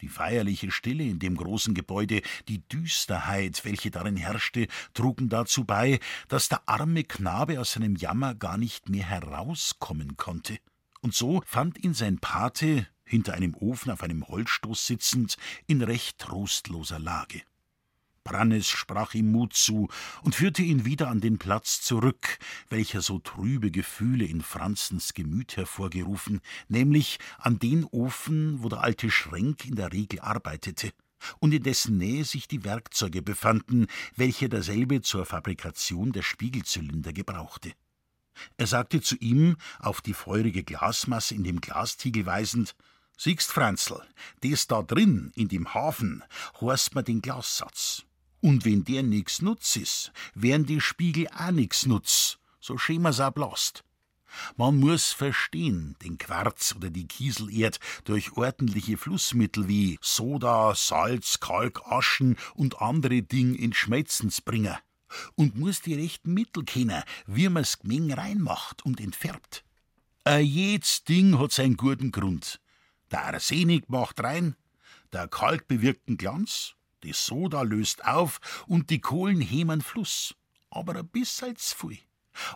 Die 0.00 0.08
feierliche 0.08 0.70
Stille 0.70 1.04
in 1.04 1.18
dem 1.18 1.36
großen 1.36 1.74
Gebäude, 1.74 2.22
die 2.48 2.66
Düsterheit, 2.68 3.64
welche 3.64 3.90
darin 3.90 4.16
herrschte, 4.16 4.66
trugen 4.92 5.28
dazu 5.28 5.64
bei, 5.64 6.00
dass 6.28 6.48
der 6.48 6.68
arme 6.68 7.04
Knabe 7.04 7.60
aus 7.60 7.72
seinem 7.72 7.96
Jammer 7.96 8.34
gar 8.34 8.56
nicht 8.56 8.88
mehr 8.88 9.04
herauskommen 9.04 10.16
konnte. 10.16 10.58
Und 11.04 11.14
so 11.14 11.42
fand 11.44 11.84
ihn 11.84 11.92
sein 11.92 12.18
Pate, 12.18 12.86
hinter 13.04 13.34
einem 13.34 13.54
Ofen 13.54 13.92
auf 13.92 14.02
einem 14.02 14.26
Holzstoß 14.26 14.86
sitzend, 14.86 15.36
in 15.66 15.82
recht 15.82 16.16
trostloser 16.16 16.98
Lage. 16.98 17.42
Brannes 18.24 18.70
sprach 18.70 19.12
ihm 19.12 19.30
Mut 19.30 19.52
zu 19.52 19.90
und 20.22 20.34
führte 20.34 20.62
ihn 20.62 20.86
wieder 20.86 21.08
an 21.08 21.20
den 21.20 21.36
Platz 21.36 21.82
zurück, 21.82 22.38
welcher 22.70 23.02
so 23.02 23.18
trübe 23.18 23.70
Gefühle 23.70 24.24
in 24.24 24.40
Franzens 24.40 25.12
Gemüt 25.12 25.58
hervorgerufen, 25.58 26.40
nämlich 26.68 27.18
an 27.36 27.58
den 27.58 27.84
Ofen, 27.84 28.62
wo 28.62 28.70
der 28.70 28.80
alte 28.80 29.10
Schränk 29.10 29.66
in 29.66 29.74
der 29.74 29.92
Regel 29.92 30.20
arbeitete 30.20 30.90
und 31.38 31.52
in 31.52 31.64
dessen 31.64 31.98
Nähe 31.98 32.24
sich 32.24 32.48
die 32.48 32.64
Werkzeuge 32.64 33.20
befanden, 33.20 33.88
welche 34.16 34.48
derselbe 34.48 35.02
zur 35.02 35.26
Fabrikation 35.26 36.12
der 36.12 36.22
Spiegelzylinder 36.22 37.12
gebrauchte. 37.12 37.72
Er 38.56 38.66
sagte 38.66 39.00
zu 39.00 39.16
ihm, 39.16 39.56
auf 39.78 40.00
die 40.00 40.14
feurige 40.14 40.64
Glasmasse 40.64 41.34
in 41.34 41.44
dem 41.44 41.60
Glastiegel 41.60 42.26
weisend, 42.26 42.74
Siehst, 43.16 43.52
Franzl, 43.52 44.02
des 44.42 44.66
da 44.66 44.82
drin, 44.82 45.30
in 45.36 45.48
dem 45.48 45.72
Hafen, 45.72 46.24
horst 46.60 46.94
man 46.94 47.04
den 47.04 47.22
Glassatz. 47.22 48.02
Und 48.40 48.64
wenn 48.64 48.84
der 48.84 49.02
nix 49.02 49.40
nutz 49.40 49.76
is, 49.76 50.12
wären 50.34 50.66
die 50.66 50.80
Spiegel 50.80 51.28
auch 51.28 51.52
nix 51.52 51.86
nutz, 51.86 52.38
so 52.60 52.76
schön 52.76 53.02
man's 53.02 53.20
auch 53.20 53.30
blast. 53.30 53.84
Man 54.56 54.80
muss 54.80 55.12
verstehen, 55.12 55.96
den 56.02 56.18
Quarz 56.18 56.74
oder 56.76 56.90
die 56.90 57.06
Kieselerd 57.06 57.78
durch 58.04 58.36
ordentliche 58.36 58.96
Flussmittel 58.96 59.68
wie 59.68 59.98
Soda, 60.02 60.74
Salz, 60.74 61.38
Kalk, 61.38 61.82
Aschen 61.86 62.36
und 62.54 62.82
andere 62.82 63.22
Ding 63.22 63.54
in 63.54 63.72
Schmelzens 63.72 64.40
bringen. 64.40 64.76
Und 65.34 65.56
muss 65.56 65.80
die 65.80 65.94
rechten 65.94 66.34
Mittel 66.34 66.64
kennen, 66.64 67.02
wie 67.26 67.48
man's 67.48 67.78
gemeng 67.78 68.12
reinmacht 68.12 68.84
und 68.84 69.00
entfärbt. 69.00 69.64
A 70.24 70.38
jedes 70.38 71.04
Ding 71.04 71.38
hat 71.38 71.52
seinen 71.52 71.76
guten 71.76 72.10
Grund. 72.10 72.60
Der 73.10 73.26
Arsenik 73.26 73.88
macht 73.88 74.20
rein, 74.20 74.56
der 75.12 75.28
Kalk 75.28 75.68
bewirkt 75.68 76.08
einen 76.08 76.16
Glanz, 76.16 76.74
die 77.02 77.12
Soda 77.12 77.62
löst 77.62 78.04
auf 78.04 78.64
und 78.66 78.90
die 78.90 79.00
Kohlen 79.00 79.40
hemern 79.40 79.82
Fluss. 79.82 80.34
Aber 80.70 80.96
ein 80.96 81.06
bisschen 81.06 81.54
zu 81.56 81.76
viel. 81.76 81.98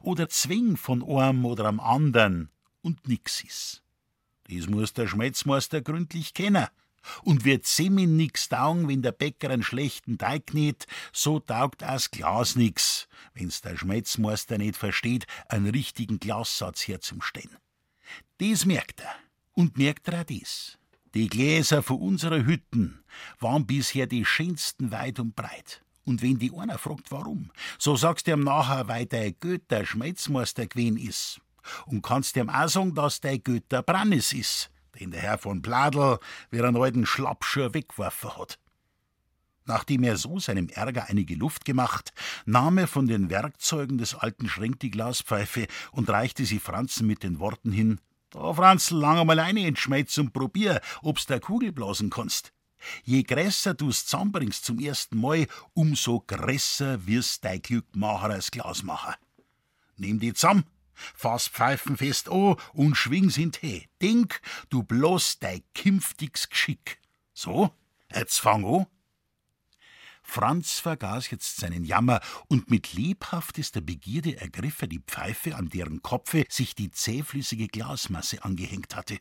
Oder 0.03 0.29
Zwing 0.29 0.77
von 0.77 1.05
einem 1.05 1.45
oder 1.45 1.67
am 1.67 1.79
anderen 1.79 2.51
und 2.83 3.07
nix 3.07 3.45
is. 3.45 3.83
Das 4.49 4.67
muss 4.67 4.95
der 4.95 5.07
Schmelzmeister 5.07 5.83
gründlich 5.83 6.35
kennen. 6.35 6.67
Und 7.23 7.45
wird 7.45 7.67
Semin 7.67 8.17
nix 8.17 8.49
taugen, 8.49 8.89
wenn 8.89 9.03
der 9.03 9.13
Bäcker 9.13 9.51
einen 9.51 9.63
schlechten 9.63 10.19
Teig 10.19 10.55
näht, 10.55 10.87
so 11.13 11.41
taugt 11.41 11.83
das 11.83 12.11
Glas 12.11 12.57
nix, 12.57 13.09
wenn's 13.35 13.61
der 13.61 13.77
Schmelzmeister 13.77 14.59
nicht 14.59 14.77
versteht, 14.77 15.27
einen 15.49 15.69
richtigen 15.69 16.19
Glassatz 16.19 16.87
herzustellen. 16.87 17.57
Das 18.39 18.65
merkt 18.65 19.01
er. 19.01 19.15
Und 19.55 19.77
merkt 19.77 20.09
er 20.09 20.21
auch 20.21 20.25
das. 20.25 20.79
Die 21.15 21.29
Gläser 21.29 21.83
von 21.83 21.99
unserer 21.99 22.45
Hütten 22.45 23.03
waren 23.41 23.67
bisher 23.67 24.07
die 24.07 24.25
schönsten 24.25 24.91
weit 24.93 25.19
und 25.19 25.35
breit. 25.35 25.83
Und 26.05 26.23
wenn 26.23 26.39
die 26.39 26.53
einer 26.57 26.79
fragt, 26.79 27.11
warum, 27.11 27.51
so 27.79 27.97
sagst 27.97 28.27
du 28.27 28.33
ihm 28.33 28.45
nachher, 28.45 28.89
weil 28.89 29.07
der 29.07 29.33
Götter 29.33 29.85
Schmelzmeister 29.85 30.67
gewesen 30.67 30.97
ist. 30.97 31.41
Und 31.87 32.03
kannst 32.03 32.37
ihm 32.37 32.49
auch 32.49 32.69
sagen, 32.69 32.95
dass 32.95 33.21
der 33.21 33.39
Götter 33.39 33.83
Brannis 33.83 34.33
ist, 34.33 34.71
den 35.01 35.11
der 35.11 35.21
Herr 35.21 35.39
von 35.39 35.63
Bladel 35.63 36.19
wie 36.51 36.61
einen 36.61 36.77
alten 36.77 37.07
Schlappschur 37.07 37.75
weggeworfen 37.75 38.37
hat. 38.37 38.59
Nachdem 39.65 40.03
er 40.03 40.17
so 40.17 40.39
seinem 40.39 40.69
Ärger 40.71 41.07
einige 41.09 41.35
Luft 41.35 41.67
gemacht, 41.67 42.13
nahm 42.47 42.79
er 42.79 42.89
von 42.89 43.07
den 43.07 43.29
Werkzeugen 43.29 43.99
des 43.99 44.15
alten 44.15 44.49
Schränk 44.49 44.81
die 44.81 44.91
Glaspfeife 44.91 45.67
und 45.93 46.09
reichte 46.09 46.47
sie 46.47 46.59
Franzen 46.59 47.07
mit 47.07 47.23
den 47.23 47.39
Worten 47.39 47.71
hin: 47.71 48.01
da, 48.31 48.55
Franzl, 48.55 48.97
lang 48.97 49.19
einmal 49.19 49.39
eine 49.39 49.67
entschmeiz 49.67 50.17
und 50.17 50.33
probier, 50.33 50.81
ob's 51.03 51.27
der 51.27 51.41
Kugel 51.41 51.73
blasen 51.73 52.09
kannst. 52.09 52.53
Je 53.03 53.23
größer 53.25 53.75
du's 53.75 54.07
zusammenbringst 54.07 54.65
zum 54.65 54.79
ersten 54.79 55.21
Mal, 55.21 55.47
umso 55.75 56.21
größer 56.27 57.07
wirst 57.07 57.45
dein 57.45 57.61
Glückmacher 57.61 58.31
als 58.31 58.51
Glasmacher. 58.51 59.17
Nimm 59.97 60.21
die 60.21 60.33
zusammen, 60.33 60.65
fass 61.15 61.49
Pfeifen 61.49 61.97
fest 61.97 62.29
an 62.29 62.57
und 62.73 62.97
schwing's 62.97 63.37
in 63.37 63.53
Tee. 63.53 63.89
Denk, 64.03 64.41
du 64.69 64.83
bloß 64.83 65.39
dein 65.39 65.63
künftiges 65.75 66.49
Geschick. 66.49 66.99
So, 67.35 67.71
jetzt 68.15 68.41
fang 68.41 68.65
an. 68.65 68.87
Franz 70.23 70.79
vergaß 70.81 71.31
jetzt 71.31 71.57
seinen 71.57 71.87
Jammer, 71.87 72.21
und 72.49 72.71
mit 72.71 72.93
lebhaftester 72.93 73.81
Begierde 73.81 74.39
ergriff 74.39 74.83
er 74.83 74.89
die 74.89 75.01
Pfeife, 75.01 75.57
an 75.57 75.71
deren 75.71 76.03
Kopfe 76.03 76.45
sich 76.51 76.75
die 76.75 76.91
zähflüssige 76.91 77.67
Glasmasse 77.67 78.45
angehängt 78.45 78.95
hatte. 78.95 79.19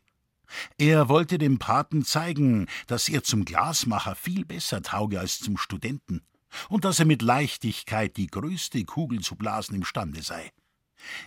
Er 0.77 1.07
wollte 1.07 1.37
dem 1.37 1.59
Paten 1.59 2.03
zeigen, 2.03 2.67
dass 2.87 3.07
er 3.07 3.23
zum 3.23 3.45
Glasmacher 3.45 4.15
viel 4.15 4.43
besser 4.43 4.81
tauge 4.81 5.19
als 5.19 5.39
zum 5.39 5.57
Studenten, 5.57 6.23
und 6.67 6.83
dass 6.83 6.99
er 6.99 7.05
mit 7.05 7.21
Leichtigkeit 7.21 8.17
die 8.17 8.27
größte 8.27 8.83
Kugel 8.83 9.21
zu 9.21 9.37
blasen 9.37 9.75
imstande 9.75 10.21
sei. 10.21 10.51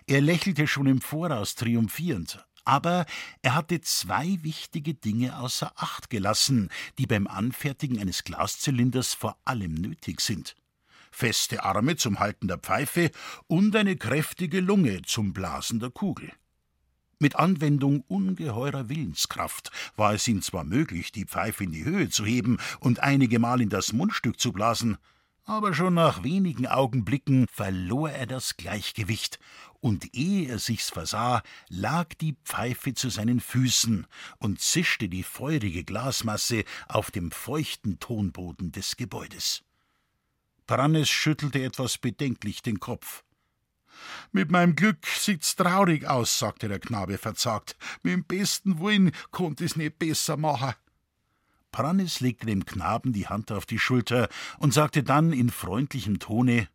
Er 0.06 0.20
lächelte 0.20 0.66
schon 0.66 0.86
im 0.86 1.00
Voraus 1.00 1.54
triumphierend, 1.54 2.44
aber 2.64 3.06
er 3.42 3.54
hatte 3.54 3.80
zwei 3.80 4.38
wichtige 4.42 4.94
Dinge 4.94 5.38
außer 5.38 5.72
Acht 5.76 6.10
gelassen, 6.10 6.70
die 6.98 7.06
beim 7.06 7.26
Anfertigen 7.26 7.98
eines 7.98 8.24
Glaszylinders 8.24 9.14
vor 9.14 9.38
allem 9.44 9.74
nötig 9.74 10.20
sind. 10.20 10.54
Feste 11.10 11.64
Arme 11.64 11.96
zum 11.96 12.20
Halten 12.20 12.46
der 12.48 12.58
Pfeife 12.58 13.10
und 13.46 13.74
eine 13.74 13.96
kräftige 13.96 14.60
Lunge 14.60 15.02
zum 15.02 15.32
Blasen 15.32 15.80
der 15.80 15.90
Kugel. 15.90 16.32
Mit 17.18 17.36
Anwendung 17.36 18.02
ungeheurer 18.08 18.88
Willenskraft 18.88 19.70
war 19.96 20.14
es 20.14 20.26
ihm 20.26 20.40
zwar 20.40 20.64
möglich, 20.64 21.12
die 21.12 21.26
Pfeife 21.26 21.64
in 21.64 21.72
die 21.72 21.84
Höhe 21.84 22.08
zu 22.08 22.24
heben 22.24 22.58
und 22.78 23.00
einige 23.00 23.38
Mal 23.38 23.60
in 23.60 23.68
das 23.68 23.92
Mundstück 23.92 24.40
zu 24.40 24.52
blasen, 24.52 24.96
aber 25.50 25.74
schon 25.74 25.94
nach 25.94 26.22
wenigen 26.22 26.68
Augenblicken 26.68 27.48
verlor 27.48 28.08
er 28.08 28.26
das 28.26 28.56
Gleichgewicht, 28.56 29.40
und 29.80 30.14
ehe 30.14 30.48
er 30.48 30.60
sich's 30.60 30.90
versah, 30.90 31.42
lag 31.68 32.14
die 32.20 32.36
Pfeife 32.44 32.94
zu 32.94 33.10
seinen 33.10 33.40
Füßen 33.40 34.06
und 34.38 34.60
zischte 34.60 35.08
die 35.08 35.24
feurige 35.24 35.82
Glasmasse 35.82 36.62
auf 36.86 37.10
dem 37.10 37.32
feuchten 37.32 37.98
Tonboden 37.98 38.70
des 38.70 38.96
Gebäudes. 38.96 39.64
Brannes 40.68 41.08
schüttelte 41.08 41.64
etwas 41.64 41.98
bedenklich 41.98 42.62
den 42.62 42.78
Kopf. 42.78 43.24
Mit 44.30 44.52
meinem 44.52 44.76
Glück 44.76 45.04
sieht's 45.04 45.56
traurig 45.56 46.06
aus, 46.06 46.38
sagte 46.38 46.68
der 46.68 46.78
Knabe 46.78 47.18
verzagt. 47.18 47.76
Mit 48.04 48.12
dem 48.12 48.24
besten 48.24 48.78
Willen 48.78 49.10
konnt 49.32 49.60
ich's 49.60 49.74
nicht 49.74 49.98
besser 49.98 50.36
machen. 50.36 50.74
Prannis 51.72 52.20
legte 52.20 52.46
dem 52.46 52.64
Knaben 52.64 53.12
die 53.12 53.28
Hand 53.28 53.52
auf 53.52 53.66
die 53.66 53.78
Schulter 53.78 54.28
und 54.58 54.74
sagte 54.74 55.02
dann 55.02 55.32
in 55.32 55.50
freundlichem 55.50 56.18
Tone: 56.18 56.68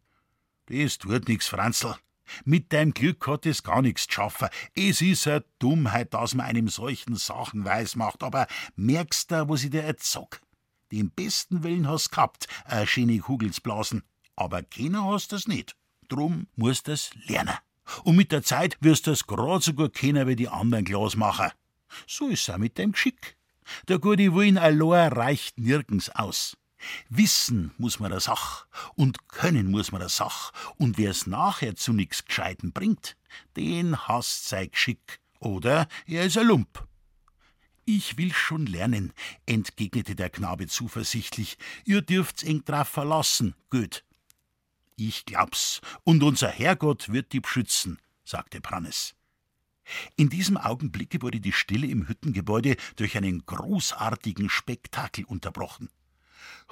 Das 0.67 0.97
tut 0.97 1.27
nix, 1.27 1.47
Franzl. 1.47 1.95
Mit 2.43 2.73
deinem 2.73 2.93
Glück 2.93 3.27
hat 3.27 3.45
es 3.45 3.63
gar 3.63 3.81
nichts 3.81 4.07
schaffen. 4.09 4.49
Es 4.73 5.01
ist 5.01 5.27
eine 5.27 5.45
Dummheit, 5.59 6.13
dass 6.13 6.33
man 6.33 6.47
einem 6.47 6.69
solchen 6.69 7.15
Sachen 7.15 7.65
weismacht, 7.65 8.23
aber 8.23 8.47
merkst 8.75 9.31
du, 9.31 9.47
was 9.49 9.63
ich 9.63 9.69
dir 9.69 9.95
sag? 9.99 10.41
Den 10.91 11.11
besten 11.11 11.63
Willen 11.63 11.87
hast 11.87 12.11
gehabt, 12.11 12.47
eine 12.65 12.87
schöne 12.87 13.19
Kugel 13.19 13.51
zu 13.51 13.61
blasen, 13.61 14.03
aber 14.35 14.63
keiner 14.63 15.05
hast 15.05 15.31
das 15.31 15.47
nicht. 15.47 15.75
Drum 16.07 16.47
musst 16.55 16.87
du's 16.87 17.11
lernen. 17.27 17.55
Und 18.03 18.15
mit 18.15 18.31
der 18.31 18.43
Zeit 18.43 18.77
wirst 18.81 19.07
du's 19.07 19.27
grad 19.27 19.63
so 19.63 19.73
gut 19.73 19.93
kennen 19.93 20.27
wie 20.27 20.35
die 20.35 20.49
anderen 20.49 20.85
Glasmacher. 20.85 21.53
So 22.07 22.27
ist's 22.27 22.49
auch 22.49 22.57
mit 22.57 22.77
deinem 22.77 22.93
Geschick. 22.93 23.37
Der 23.87 23.99
gute 23.99 24.33
Willen 24.33 24.57
allein 24.57 25.11
reicht 25.11 25.57
nirgends 25.57 26.09
aus. 26.09 26.57
Wissen 27.09 27.71
muss 27.77 27.99
man 27.99 28.11
der 28.11 28.19
Sach 28.19 28.67
und 28.95 29.27
können 29.27 29.71
muss 29.71 29.91
man 29.91 29.99
der 29.99 30.09
Sach, 30.09 30.51
und 30.77 30.97
wer's 30.97 31.27
nachher 31.27 31.75
zu 31.75 31.93
nix 31.93 32.25
Gescheiten 32.25 32.71
bringt, 32.71 33.17
den 33.55 34.07
hasst 34.07 34.49
sein 34.49 34.69
Geschick, 34.71 35.19
oder 35.39 35.87
er 36.05 36.25
ist 36.25 36.37
ein 36.37 36.47
Lump. 36.47 36.87
Ich 37.85 38.17
will 38.17 38.33
schon 38.33 38.65
lernen, 38.65 39.13
entgegnete 39.45 40.15
der 40.15 40.31
Knabe 40.31 40.67
zuversichtlich. 40.67 41.57
Ihr 41.85 42.01
dürft's 42.01 42.41
eng 42.41 42.65
drauf 42.65 42.89
verlassen, 42.89 43.53
gut. 43.69 44.03
Ich 44.95 45.25
glaub's, 45.25 45.81
und 46.03 46.23
unser 46.23 46.49
Herrgott 46.49 47.11
wird 47.11 47.31
die 47.31 47.41
beschützen, 47.41 47.99
sagte 48.23 48.59
Prannes. 48.59 49.13
In 50.15 50.29
diesem 50.29 50.57
Augenblicke 50.57 51.21
wurde 51.21 51.39
die 51.39 51.53
Stille 51.53 51.87
im 51.87 52.07
Hüttengebäude 52.07 52.75
durch 52.95 53.17
einen 53.17 53.45
großartigen 53.45 54.49
Spektakel 54.49 55.25
unterbrochen. 55.25 55.89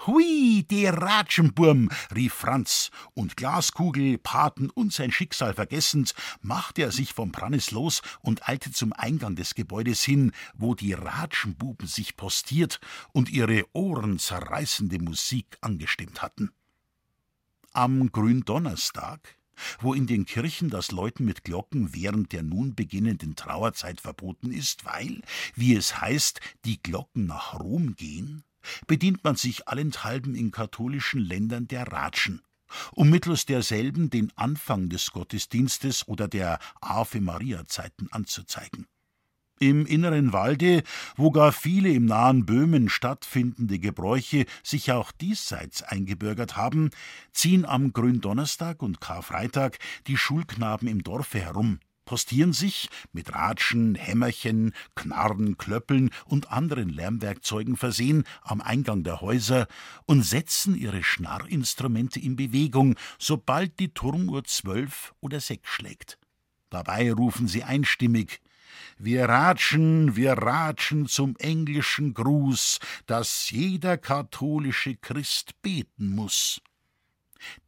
Hui, 0.05 0.65
der 0.69 0.97
Ratschenburm, 0.97 1.89
rief 2.13 2.33
Franz, 2.33 2.91
und 3.13 3.37
Glaskugel, 3.37 4.17
Paten 4.17 4.69
und 4.69 4.91
sein 4.91 5.11
Schicksal 5.11 5.53
vergessend, 5.53 6.13
machte 6.41 6.81
er 6.81 6.91
sich 6.91 7.13
vom 7.13 7.31
Prannes 7.31 7.71
los 7.71 8.01
und 8.21 8.49
eilte 8.49 8.71
zum 8.71 8.91
Eingang 8.91 9.35
des 9.35 9.55
Gebäudes 9.55 10.03
hin, 10.03 10.31
wo 10.55 10.75
die 10.75 10.93
Ratschenbuben 10.93 11.87
sich 11.87 12.17
postiert 12.17 12.79
und 13.13 13.29
ihre 13.29 13.65
ohrenzerreißende 13.73 14.99
Musik 14.99 15.57
angestimmt 15.61 16.21
hatten. 16.21 16.51
Am 17.71 18.11
Gründonnerstag, 18.11 19.37
wo 19.79 19.93
in 19.93 20.07
den 20.07 20.25
Kirchen 20.25 20.69
das 20.69 20.91
Läuten 20.91 21.25
mit 21.25 21.43
Glocken 21.43 21.93
während 21.93 22.31
der 22.31 22.43
nun 22.43 22.75
beginnenden 22.75 23.35
Trauerzeit 23.35 24.01
verboten 24.01 24.51
ist, 24.51 24.85
weil, 24.85 25.21
wie 25.55 25.75
es 25.75 25.99
heißt, 26.01 26.39
die 26.65 26.81
Glocken 26.81 27.25
nach 27.25 27.59
Rom 27.59 27.95
gehen, 27.95 28.43
bedient 28.87 29.23
man 29.23 29.35
sich 29.35 29.67
allenthalben 29.67 30.35
in 30.35 30.51
katholischen 30.51 31.19
Ländern 31.19 31.67
der 31.67 31.87
Ratschen, 31.87 32.41
um 32.91 33.09
mittels 33.09 33.45
derselben 33.45 34.09
den 34.09 34.31
Anfang 34.35 34.89
des 34.89 35.11
Gottesdienstes 35.11 36.07
oder 36.07 36.27
der 36.27 36.59
Ave 36.81 37.21
Maria 37.21 37.67
Zeiten 37.67 38.07
anzuzeigen. 38.11 38.87
Im 39.63 39.85
inneren 39.85 40.33
Walde, 40.33 40.83
wo 41.15 41.31
gar 41.31 41.53
viele 41.53 41.87
im 41.87 42.03
nahen 42.03 42.45
Böhmen 42.45 42.89
stattfindende 42.89 43.79
Gebräuche 43.79 44.45
sich 44.61 44.91
auch 44.91 45.13
diesseits 45.13 45.81
eingebürgert 45.81 46.57
haben, 46.57 46.89
ziehen 47.31 47.63
am 47.63 47.93
Gründonnerstag 47.93 48.83
und 48.83 48.99
Karfreitag 48.99 49.79
die 50.07 50.17
Schulknaben 50.17 50.89
im 50.89 51.01
Dorfe 51.01 51.39
herum, 51.39 51.79
postieren 52.03 52.51
sich 52.51 52.89
mit 53.13 53.33
Ratschen, 53.33 53.95
Hämmerchen, 53.95 54.73
Knarren, 54.95 55.57
Klöppeln 55.57 56.09
und 56.25 56.51
anderen 56.51 56.89
Lärmwerkzeugen 56.89 57.77
versehen 57.77 58.25
am 58.41 58.59
Eingang 58.59 59.05
der 59.05 59.21
Häuser 59.21 59.67
und 60.05 60.23
setzen 60.23 60.75
ihre 60.75 61.03
Schnarrinstrumente 61.03 62.19
in 62.19 62.35
Bewegung, 62.35 62.95
sobald 63.17 63.79
die 63.79 63.93
Turmuhr 63.93 64.43
zwölf 64.43 65.13
oder 65.21 65.39
sechs 65.39 65.69
schlägt. 65.69 66.19
Dabei 66.69 67.13
rufen 67.13 67.47
sie 67.47 67.63
einstimmig 67.63 68.41
wir 68.97 69.25
ratschen, 69.25 70.15
wir 70.15 70.33
ratschen 70.33 71.07
zum 71.07 71.35
englischen 71.37 72.13
Gruß, 72.13 72.79
dass 73.05 73.49
jeder 73.49 73.97
katholische 73.97 74.95
Christ 74.95 75.61
beten 75.61 76.09
muss. 76.15 76.61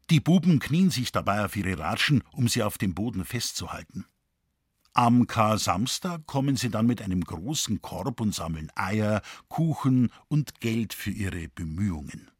Die 0.09 0.19
Buben 0.19 0.59
knien 0.59 0.91
sich 0.91 1.11
dabei 1.11 1.43
auf 1.43 1.55
ihre 1.55 1.79
Ratschen, 1.79 2.23
um 2.31 2.47
sie 2.47 2.63
auf 2.63 2.77
dem 2.77 2.93
Boden 2.93 3.25
festzuhalten. 3.25 4.05
Am 4.93 5.27
Kar-Samstag 5.27 6.25
kommen 6.25 6.55
sie 6.55 6.69
dann 6.69 6.85
mit 6.85 7.01
einem 7.01 7.21
großen 7.21 7.81
Korb 7.81 8.21
und 8.21 8.33
sammeln 8.33 8.71
Eier, 8.75 9.21
Kuchen 9.49 10.09
und 10.29 10.61
Geld 10.61 10.93
für 10.93 11.11
ihre 11.11 11.49
Bemühungen. 11.49 12.31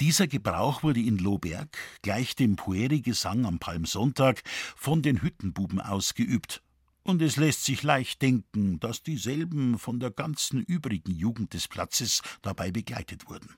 Dieser 0.00 0.26
Gebrauch 0.26 0.82
wurde 0.82 0.98
in 0.98 1.16
Lohberg, 1.16 1.78
gleich 2.02 2.34
dem 2.34 2.56
Pueri-Gesang 2.56 3.46
am 3.46 3.60
Palmsonntag, 3.60 4.42
von 4.74 5.00
den 5.02 5.22
Hüttenbuben 5.22 5.80
ausgeübt 5.80 6.63
und 7.04 7.22
es 7.22 7.36
lässt 7.36 7.64
sich 7.64 7.82
leicht 7.82 8.22
denken, 8.22 8.80
dass 8.80 9.02
dieselben 9.02 9.78
von 9.78 10.00
der 10.00 10.10
ganzen 10.10 10.60
übrigen 10.62 11.12
Jugend 11.12 11.54
des 11.54 11.68
Platzes 11.68 12.22
dabei 12.42 12.70
begleitet 12.70 13.28
wurden. 13.28 13.54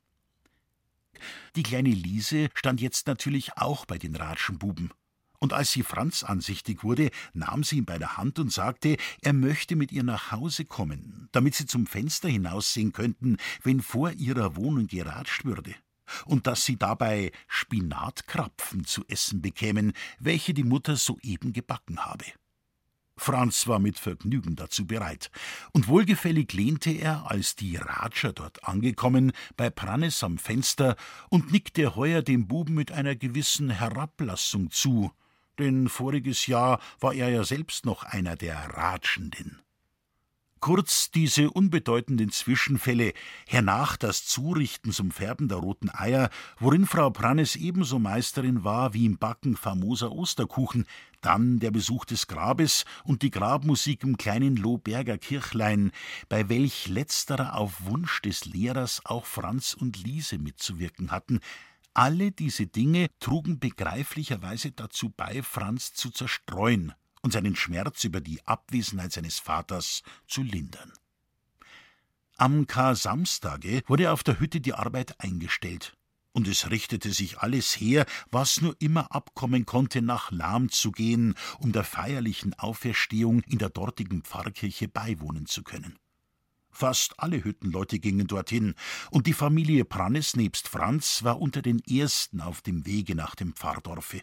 Die 1.55 1.63
kleine 1.63 1.91
Liese 1.91 2.49
stand 2.55 2.81
jetzt 2.81 3.07
natürlich 3.07 3.57
auch 3.57 3.87
bei 3.87 3.99
den 3.99 4.17
Ratschenbuben. 4.17 4.93
Und 5.39 5.53
als 5.53 5.73
sie 5.73 5.83
Franz 5.83 6.25
ansichtig 6.25 6.83
wurde, 6.83 7.11
nahm 7.35 7.63
sie 7.63 7.77
ihn 7.77 7.85
bei 7.85 7.99
der 7.99 8.17
Hand 8.17 8.39
und 8.39 8.53
sagte, 8.53 8.97
er 9.21 9.33
möchte 9.33 9.77
mit 9.77 9.93
ihr 9.93 10.03
nach 10.03 10.33
Hause 10.33 10.65
kommen, 10.65 11.29
damit 11.33 11.55
sie 11.55 11.67
zum 11.67 11.87
Fenster 11.87 12.29
hinaussehen 12.29 12.93
könnten, 12.93 13.37
wenn 13.63 13.81
vor 13.81 14.13
ihrer 14.13 14.57
Wohnung 14.57 14.87
geratscht 14.87 15.45
würde, 15.45 15.75
und 16.25 16.47
dass 16.47 16.65
sie 16.65 16.77
dabei 16.77 17.33
Spinatkrapfen 17.49 18.85
zu 18.87 19.05
essen 19.09 19.43
bekämen, 19.43 19.93
welche 20.19 20.55
die 20.55 20.65
Mutter 20.65 20.97
soeben 20.97 21.53
gebacken 21.53 22.05
habe. 22.05 22.25
Franz 23.19 23.67
war 23.67 23.79
mit 23.79 23.99
Vergnügen 23.99 24.57
dazu 24.57 24.87
bereit, 24.87 25.31
und 25.73 25.89
wohlgefällig 25.89 26.53
lehnte 26.53 26.91
er, 26.91 27.31
als 27.31 27.57
die 27.57 27.77
Ratscher 27.77 28.33
dort 28.33 28.65
angekommen, 28.65 29.33
bei 29.57 29.71
Prannes 29.71 30.23
am 30.23 30.39
Fenster 30.39 30.97
und 31.31 31.51
nickte 31.51 31.97
heuer 31.97 32.23
dem 32.23 32.47
Buben 32.47 32.75
mit 32.75 32.93
einer 32.93 33.17
gewissen 33.17 33.71
Herablassung 33.71 34.71
zu, 34.71 35.11
denn 35.59 35.89
voriges 35.89 36.47
Jahr 36.47 36.79
war 37.01 37.15
er 37.15 37.31
ja 37.31 37.45
selbst 37.45 37.87
noch 37.87 38.03
einer 38.05 38.37
der 38.37 38.57
Ratschenden. 38.75 39.61
Kurz 40.61 41.11
diese 41.11 41.51
unbedeutenden 41.51 42.31
Zwischenfälle, 42.33 43.13
hernach 43.47 43.97
das 43.97 44.27
Zurichten 44.27 44.91
zum 44.91 45.11
Färben 45.11 45.49
der 45.49 45.59
roten 45.59 45.91
Eier, 45.91 46.31
worin 46.59 46.87
Frau 46.87 47.11
Prannes 47.11 47.57
ebenso 47.57 47.99
Meisterin 47.99 48.65
war 48.65 48.95
wie 48.95 49.05
im 49.05 49.19
Backen 49.19 49.57
famoser 49.57 50.11
Osterkuchen, 50.11 50.87
dann 51.27 51.59
der 51.59 51.73
Besuch 51.73 52.05
des 52.05 52.29
Grabes 52.29 52.85
und 53.03 53.23
die 53.23 53.33
Grabmusik 53.33 54.05
im 54.05 54.17
kleinen 54.17 54.55
Lohberger 54.55 55.19
Kirchlein, 55.19 55.91
bei 56.29 56.49
welch 56.49 56.87
letzterer 56.87 57.57
auf 57.57 57.85
Wunsch 57.85 58.23
des 58.23 58.45
Lehrers 58.45 59.01
auch 59.05 59.27
Franz 59.27 59.75
und 59.75 60.01
Liese 60.01 60.39
mitzuwirken 60.39 61.11
hatten, 61.11 61.41
alle 61.95 62.31
diese 62.31 62.69
Dinge 62.69 63.09
trugen 63.19 63.59
begreiflicherweise 63.59 64.71
dazu 64.71 65.11
bei, 65.11 65.43
Franz 65.43 65.95
zu 65.95 66.11
zerstreuen 66.11 66.93
und 67.23 67.33
seinen 67.33 67.57
Schmerz 67.57 68.05
über 68.05 68.21
die 68.21 68.47
Abwesenheit 68.47 69.11
seines 69.11 69.41
Vaters 69.41 70.03
zu 70.29 70.43
lindern. 70.43 70.93
Am 72.37 72.69
Kar-Samstage 72.69 73.83
wurde 73.89 74.13
auf 74.13 74.23
der 74.23 74.39
Hütte 74.39 74.61
die 74.61 74.75
Arbeit 74.75 75.19
eingestellt, 75.19 75.97
und 76.37 76.49
es 76.49 76.71
richtete 76.71 77.15
sich 77.15 77.39
alles 77.39 77.81
her, 77.81 78.05
was 78.31 78.61
nur 78.61 78.77
immer 78.79 79.11
abkommen 79.11 79.65
konnte, 79.65 80.03
nach 80.03 80.31
Lahm 80.31 80.71
zu 80.71 80.93
gehen, 80.93 81.35
um 81.61 81.73
der 81.73 81.83
feierlichen 81.83 82.53
Auferstehung 82.59 83.41
in 83.47 83.57
der 83.57 83.71
dortigen 83.71 84.21
Pfarrkirche 84.23 84.87
beiwohnen 84.87 85.47
zu 85.47 85.63
können. 85.63 85.99
Fast 86.71 87.19
alle 87.21 87.43
Hüttenleute 87.43 87.99
gingen 88.01 88.27
dorthin, 88.27 88.75
und 89.11 89.27
die 89.27 89.33
Familie 89.33 89.87
Prannes 89.87 90.37
nebst 90.37 90.69
Franz 90.69 91.25
war 91.25 91.41
unter 91.41 91.63
den 91.63 91.81
ersten 91.89 92.43
auf 92.43 92.61
dem 92.61 92.85
Wege 92.85 93.15
nach 93.15 93.35
dem 93.35 93.55
Pfarrdorfe. 93.55 94.21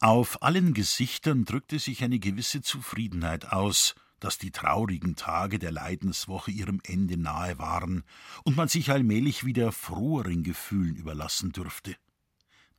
Auf 0.00 0.42
allen 0.42 0.74
Gesichtern 0.74 1.46
drückte 1.46 1.78
sich 1.78 2.04
eine 2.04 2.18
gewisse 2.18 2.60
Zufriedenheit 2.60 3.50
aus, 3.50 3.94
dass 4.20 4.38
die 4.38 4.52
traurigen 4.52 5.16
Tage 5.16 5.58
der 5.58 5.72
Leidenswoche 5.72 6.50
ihrem 6.50 6.80
Ende 6.84 7.16
nahe 7.16 7.58
waren 7.58 8.04
und 8.44 8.56
man 8.56 8.68
sich 8.68 8.90
allmählich 8.90 9.44
wieder 9.44 9.72
froheren 9.72 10.44
Gefühlen 10.44 10.96
überlassen 10.96 11.52
dürfte. 11.52 11.96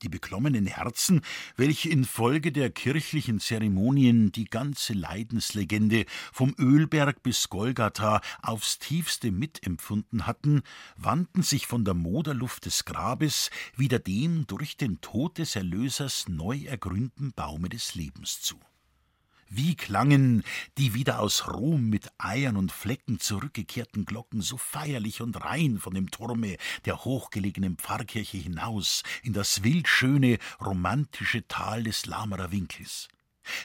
Die 0.02 0.10
beklommenen 0.10 0.66
Herzen, 0.66 1.22
welche 1.58 1.90
infolge 1.90 2.52
der 2.52 2.72
kirchlichen 2.72 3.40
Zeremonien 3.40 4.32
die 4.32 4.46
ganze 4.46 4.94
Leidenslegende 4.94 6.06
vom 6.34 6.56
Ölberg 6.58 7.22
bis 7.22 7.50
Golgatha 7.50 8.22
aufs 8.42 8.80
tiefste 8.80 9.32
mitempfunden 9.32 10.26
hatten, 10.26 10.64
wandten 10.96 11.44
sich 11.44 11.68
von 11.68 11.86
der 11.86 11.94
Moderluft 11.94 12.66
des 12.66 12.86
Grabes 12.86 13.52
wieder 13.76 14.00
dem 14.00 14.48
durch 14.48 14.76
den 14.76 15.02
Tod 15.02 15.38
des 15.38 15.56
Erlösers 15.56 16.28
neu 16.28 16.64
ergrünten 16.64 17.34
Baume 17.34 17.70
des 17.70 17.94
Lebens 17.94 18.42
zu. 18.42 18.60
Wie 19.54 19.76
klangen 19.76 20.44
die 20.78 20.94
wieder 20.94 21.20
aus 21.20 21.46
Rom 21.50 21.90
mit 21.90 22.10
Eiern 22.18 22.56
und 22.56 22.72
Flecken 22.72 23.20
zurückgekehrten 23.20 24.06
Glocken 24.06 24.42
so 24.42 24.56
feierlich 24.56 25.22
und 25.22 25.44
rein 25.44 25.78
von 25.78 25.94
dem 25.94 26.10
Turme 26.10 26.56
der 26.86 27.04
hochgelegenen 27.04 27.76
Pfarrkirche 27.76 28.38
hinaus 28.38 29.04
in 29.24 29.34
das 29.34 29.62
wildschöne, 29.62 30.38
romantische 30.62 31.46
Tal 31.50 31.84
des 31.84 32.06
Lamerer 32.06 32.54
Winkels. 32.54 33.10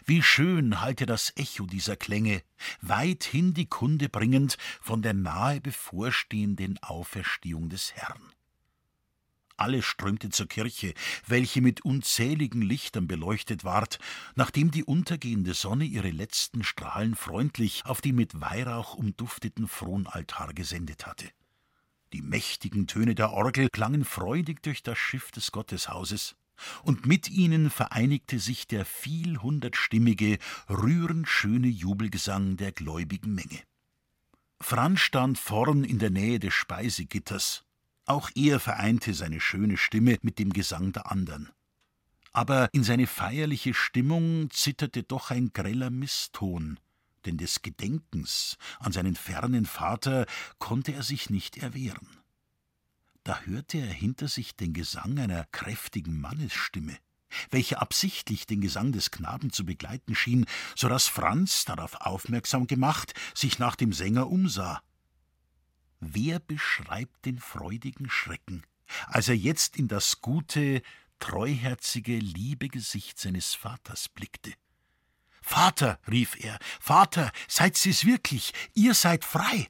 Wie 0.04 0.24
schön 0.24 0.80
hallte 0.80 1.06
das 1.06 1.32
Echo 1.36 1.66
dieser 1.66 1.94
Klänge, 1.94 2.42
weithin 2.80 3.54
die 3.54 3.66
Kunde 3.66 4.08
bringend 4.08 4.58
von 4.80 5.02
der 5.02 5.14
nahe 5.14 5.60
bevorstehenden 5.60 6.82
Auferstehung 6.82 7.68
des 7.68 7.94
Herrn. 7.94 8.32
Alles 9.56 9.84
strömte 9.84 10.28
zur 10.28 10.48
Kirche, 10.48 10.92
welche 11.26 11.62
mit 11.62 11.84
unzähligen 11.84 12.60
Lichtern 12.60 13.06
beleuchtet 13.06 13.64
ward, 13.64 13.98
nachdem 14.34 14.70
die 14.70 14.84
untergehende 14.84 15.54
Sonne 15.54 15.84
ihre 15.84 16.10
letzten 16.10 16.62
Strahlen 16.62 17.14
freundlich 17.14 17.86
auf 17.86 18.00
den 18.00 18.16
mit 18.16 18.40
Weihrauch 18.40 18.94
umdufteten 18.94 19.66
Fronaltar 19.66 20.52
gesendet 20.52 21.06
hatte. 21.06 21.30
Die 22.12 22.22
mächtigen 22.22 22.86
Töne 22.86 23.14
der 23.14 23.32
Orgel 23.32 23.68
klangen 23.68 24.04
freudig 24.04 24.62
durch 24.62 24.82
das 24.82 24.98
Schiff 24.98 25.30
des 25.30 25.52
Gotteshauses, 25.52 26.36
und 26.82 27.06
mit 27.06 27.28
ihnen 27.28 27.70
vereinigte 27.70 28.38
sich 28.38 28.66
der 28.66 28.84
vielhundertstimmige, 28.84 30.38
rührend 30.68 31.28
schöne 31.28 31.68
Jubelgesang 31.68 32.56
der 32.56 32.72
gläubigen 32.72 33.34
Menge. 33.34 33.60
Franz 34.60 35.00
stand 35.00 35.38
vorn 35.38 35.84
in 35.84 35.98
der 35.98 36.10
Nähe 36.10 36.38
des 36.38 36.54
Speisegitters, 36.54 37.65
auch 38.06 38.30
er 38.34 38.60
vereinte 38.60 39.14
seine 39.14 39.40
schöne 39.40 39.76
Stimme 39.76 40.16
mit 40.22 40.38
dem 40.38 40.52
Gesang 40.52 40.92
der 40.92 41.10
andern. 41.10 41.50
Aber 42.32 42.68
in 42.72 42.84
seine 42.84 43.06
feierliche 43.06 43.74
Stimmung 43.74 44.50
zitterte 44.50 45.02
doch 45.02 45.30
ein 45.30 45.52
greller 45.52 45.90
Misston, 45.90 46.78
denn 47.24 47.38
des 47.38 47.62
Gedenkens 47.62 48.56
an 48.78 48.92
seinen 48.92 49.16
fernen 49.16 49.66
Vater 49.66 50.26
konnte 50.58 50.92
er 50.92 51.02
sich 51.02 51.30
nicht 51.30 51.58
erwehren. 51.58 52.08
Da 53.24 53.40
hörte 53.40 53.78
er 53.78 53.92
hinter 53.92 54.28
sich 54.28 54.54
den 54.54 54.72
Gesang 54.72 55.18
einer 55.18 55.46
kräftigen 55.50 56.20
Mannesstimme, 56.20 56.96
welche 57.50 57.80
absichtlich 57.80 58.46
den 58.46 58.60
Gesang 58.60 58.92
des 58.92 59.10
Knaben 59.10 59.50
zu 59.50 59.64
begleiten 59.64 60.14
schien, 60.14 60.46
so 60.76 60.88
dass 60.88 61.08
Franz, 61.08 61.64
darauf 61.64 61.94
aufmerksam 62.00 62.68
gemacht, 62.68 63.14
sich 63.34 63.58
nach 63.58 63.74
dem 63.74 63.92
Sänger 63.92 64.28
umsah. 64.30 64.80
Wer 66.00 66.40
beschreibt 66.40 67.24
den 67.24 67.38
freudigen 67.38 68.10
Schrecken, 68.10 68.64
als 69.06 69.28
er 69.28 69.36
jetzt 69.36 69.76
in 69.76 69.88
das 69.88 70.20
gute, 70.20 70.82
treuherzige, 71.18 72.18
liebe 72.18 72.68
Gesicht 72.68 73.18
seines 73.18 73.54
Vaters 73.54 74.08
blickte? 74.08 74.52
Vater, 75.40 76.00
rief 76.10 76.36
er, 76.42 76.58
Vater, 76.80 77.30
seid 77.48 77.76
sie's 77.76 78.04
wirklich, 78.04 78.52
ihr 78.74 78.94
seid 78.94 79.24
frei. 79.24 79.68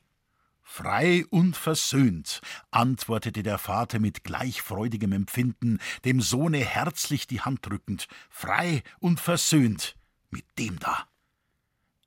Frei 0.62 1.24
und 1.30 1.56
versöhnt, 1.56 2.40
antwortete 2.70 3.42
der 3.42 3.58
Vater 3.58 3.98
mit 3.98 4.24
gleich 4.24 4.62
freudigem 4.62 5.12
Empfinden, 5.12 5.78
dem 6.04 6.20
Sohne 6.20 6.58
herzlich 6.58 7.26
die 7.26 7.40
Hand 7.40 7.64
drückend, 7.64 8.08
frei 8.28 8.82
und 8.98 9.20
versöhnt 9.20 9.96
mit 10.30 10.44
dem 10.58 10.78
da. 10.78 11.06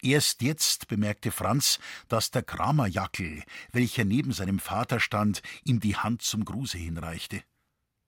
Erst 0.02 0.42
jetzt 0.42 0.88
bemerkte 0.88 1.32
Franz, 1.32 1.78
dass 2.08 2.32
der 2.32 2.44
Kramerjackel, 2.44 3.44
welcher 3.74 4.06
neben 4.06 4.32
seinem 4.32 4.60
Vater 4.60 5.00
stand, 5.00 5.42
ihm 5.66 5.82
die 5.82 5.98
Hand 5.98 6.22
zum 6.22 6.46
Gruße 6.46 6.78
hinreichte. 6.78 7.44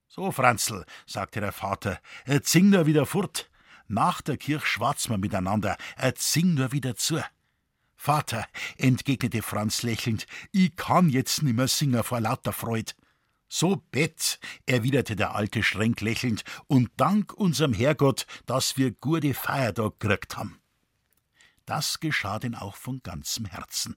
So, 0.08 0.30
Franzl, 0.32 0.84
sagte 1.06 1.40
der 1.40 1.52
Vater, 1.52 2.00
erzing 2.24 2.70
nur 2.70 2.86
wieder 2.86 3.04
fort. 3.04 3.50
Nach 3.88 4.22
der 4.22 4.38
Kirch 4.38 4.64
schwatz 4.64 5.10
wir 5.10 5.18
miteinander, 5.18 5.76
erzing 5.96 6.54
nur 6.54 6.72
wieder 6.72 6.96
zu. 6.96 7.22
Vater, 7.94 8.46
entgegnete 8.78 9.42
Franz 9.42 9.82
lächelnd, 9.82 10.26
ich 10.50 10.74
kann 10.76 11.10
jetzt 11.10 11.42
nimmer 11.42 11.68
singen 11.68 12.02
vor 12.02 12.20
lauter 12.20 12.52
Freud. 12.52 12.92
So 13.48 13.76
Bett, 13.90 14.40
erwiderte 14.64 15.14
der 15.14 15.34
alte 15.34 15.62
Schränk 15.62 16.00
lächelnd, 16.00 16.42
und 16.68 16.90
dank 16.96 17.34
unserem 17.34 17.74
Herrgott, 17.74 18.26
dass 18.46 18.78
wir 18.78 18.92
gute 18.92 19.34
Feiertag 19.34 20.00
gekriegt 20.00 20.38
haben. 20.38 20.61
Das 21.72 22.00
geschah 22.00 22.38
denn 22.38 22.54
auch 22.54 22.76
von 22.76 23.02
ganzem 23.02 23.46
Herzen. 23.46 23.96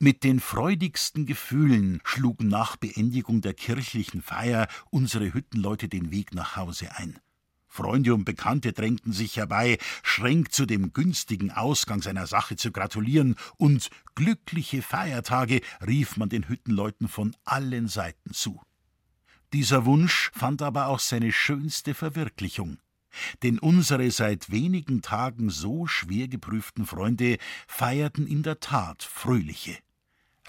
Mit 0.00 0.24
den 0.24 0.40
freudigsten 0.40 1.24
Gefühlen 1.24 2.00
schlugen 2.02 2.48
nach 2.48 2.74
Beendigung 2.74 3.40
der 3.40 3.54
kirchlichen 3.54 4.20
Feier 4.20 4.66
unsere 4.90 5.32
Hüttenleute 5.32 5.88
den 5.88 6.10
Weg 6.10 6.34
nach 6.34 6.56
Hause 6.56 6.96
ein. 6.96 7.20
Freunde 7.68 8.14
und 8.14 8.24
Bekannte 8.24 8.72
drängten 8.72 9.12
sich 9.12 9.36
herbei, 9.36 9.78
Schränk 10.02 10.52
zu 10.52 10.66
dem 10.66 10.92
günstigen 10.92 11.52
Ausgang 11.52 12.02
seiner 12.02 12.26
Sache 12.26 12.56
zu 12.56 12.72
gratulieren, 12.72 13.36
und 13.56 13.88
glückliche 14.16 14.82
Feiertage 14.82 15.60
rief 15.86 16.16
man 16.16 16.30
den 16.30 16.48
Hüttenleuten 16.48 17.06
von 17.06 17.36
allen 17.44 17.86
Seiten 17.86 18.32
zu. 18.32 18.60
Dieser 19.52 19.84
Wunsch 19.84 20.32
fand 20.34 20.62
aber 20.62 20.88
auch 20.88 20.98
seine 20.98 21.30
schönste 21.30 21.94
Verwirklichung. 21.94 22.78
Denn 23.42 23.58
unsere 23.58 24.10
seit 24.10 24.50
wenigen 24.50 25.02
Tagen 25.02 25.50
so 25.50 25.86
schwer 25.86 26.28
geprüften 26.28 26.86
Freunde 26.86 27.38
feierten 27.66 28.26
in 28.26 28.42
der 28.42 28.60
Tat 28.60 29.02
fröhliche, 29.02 29.78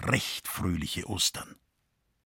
recht 0.00 0.48
fröhliche 0.48 1.08
Ostern. 1.08 1.56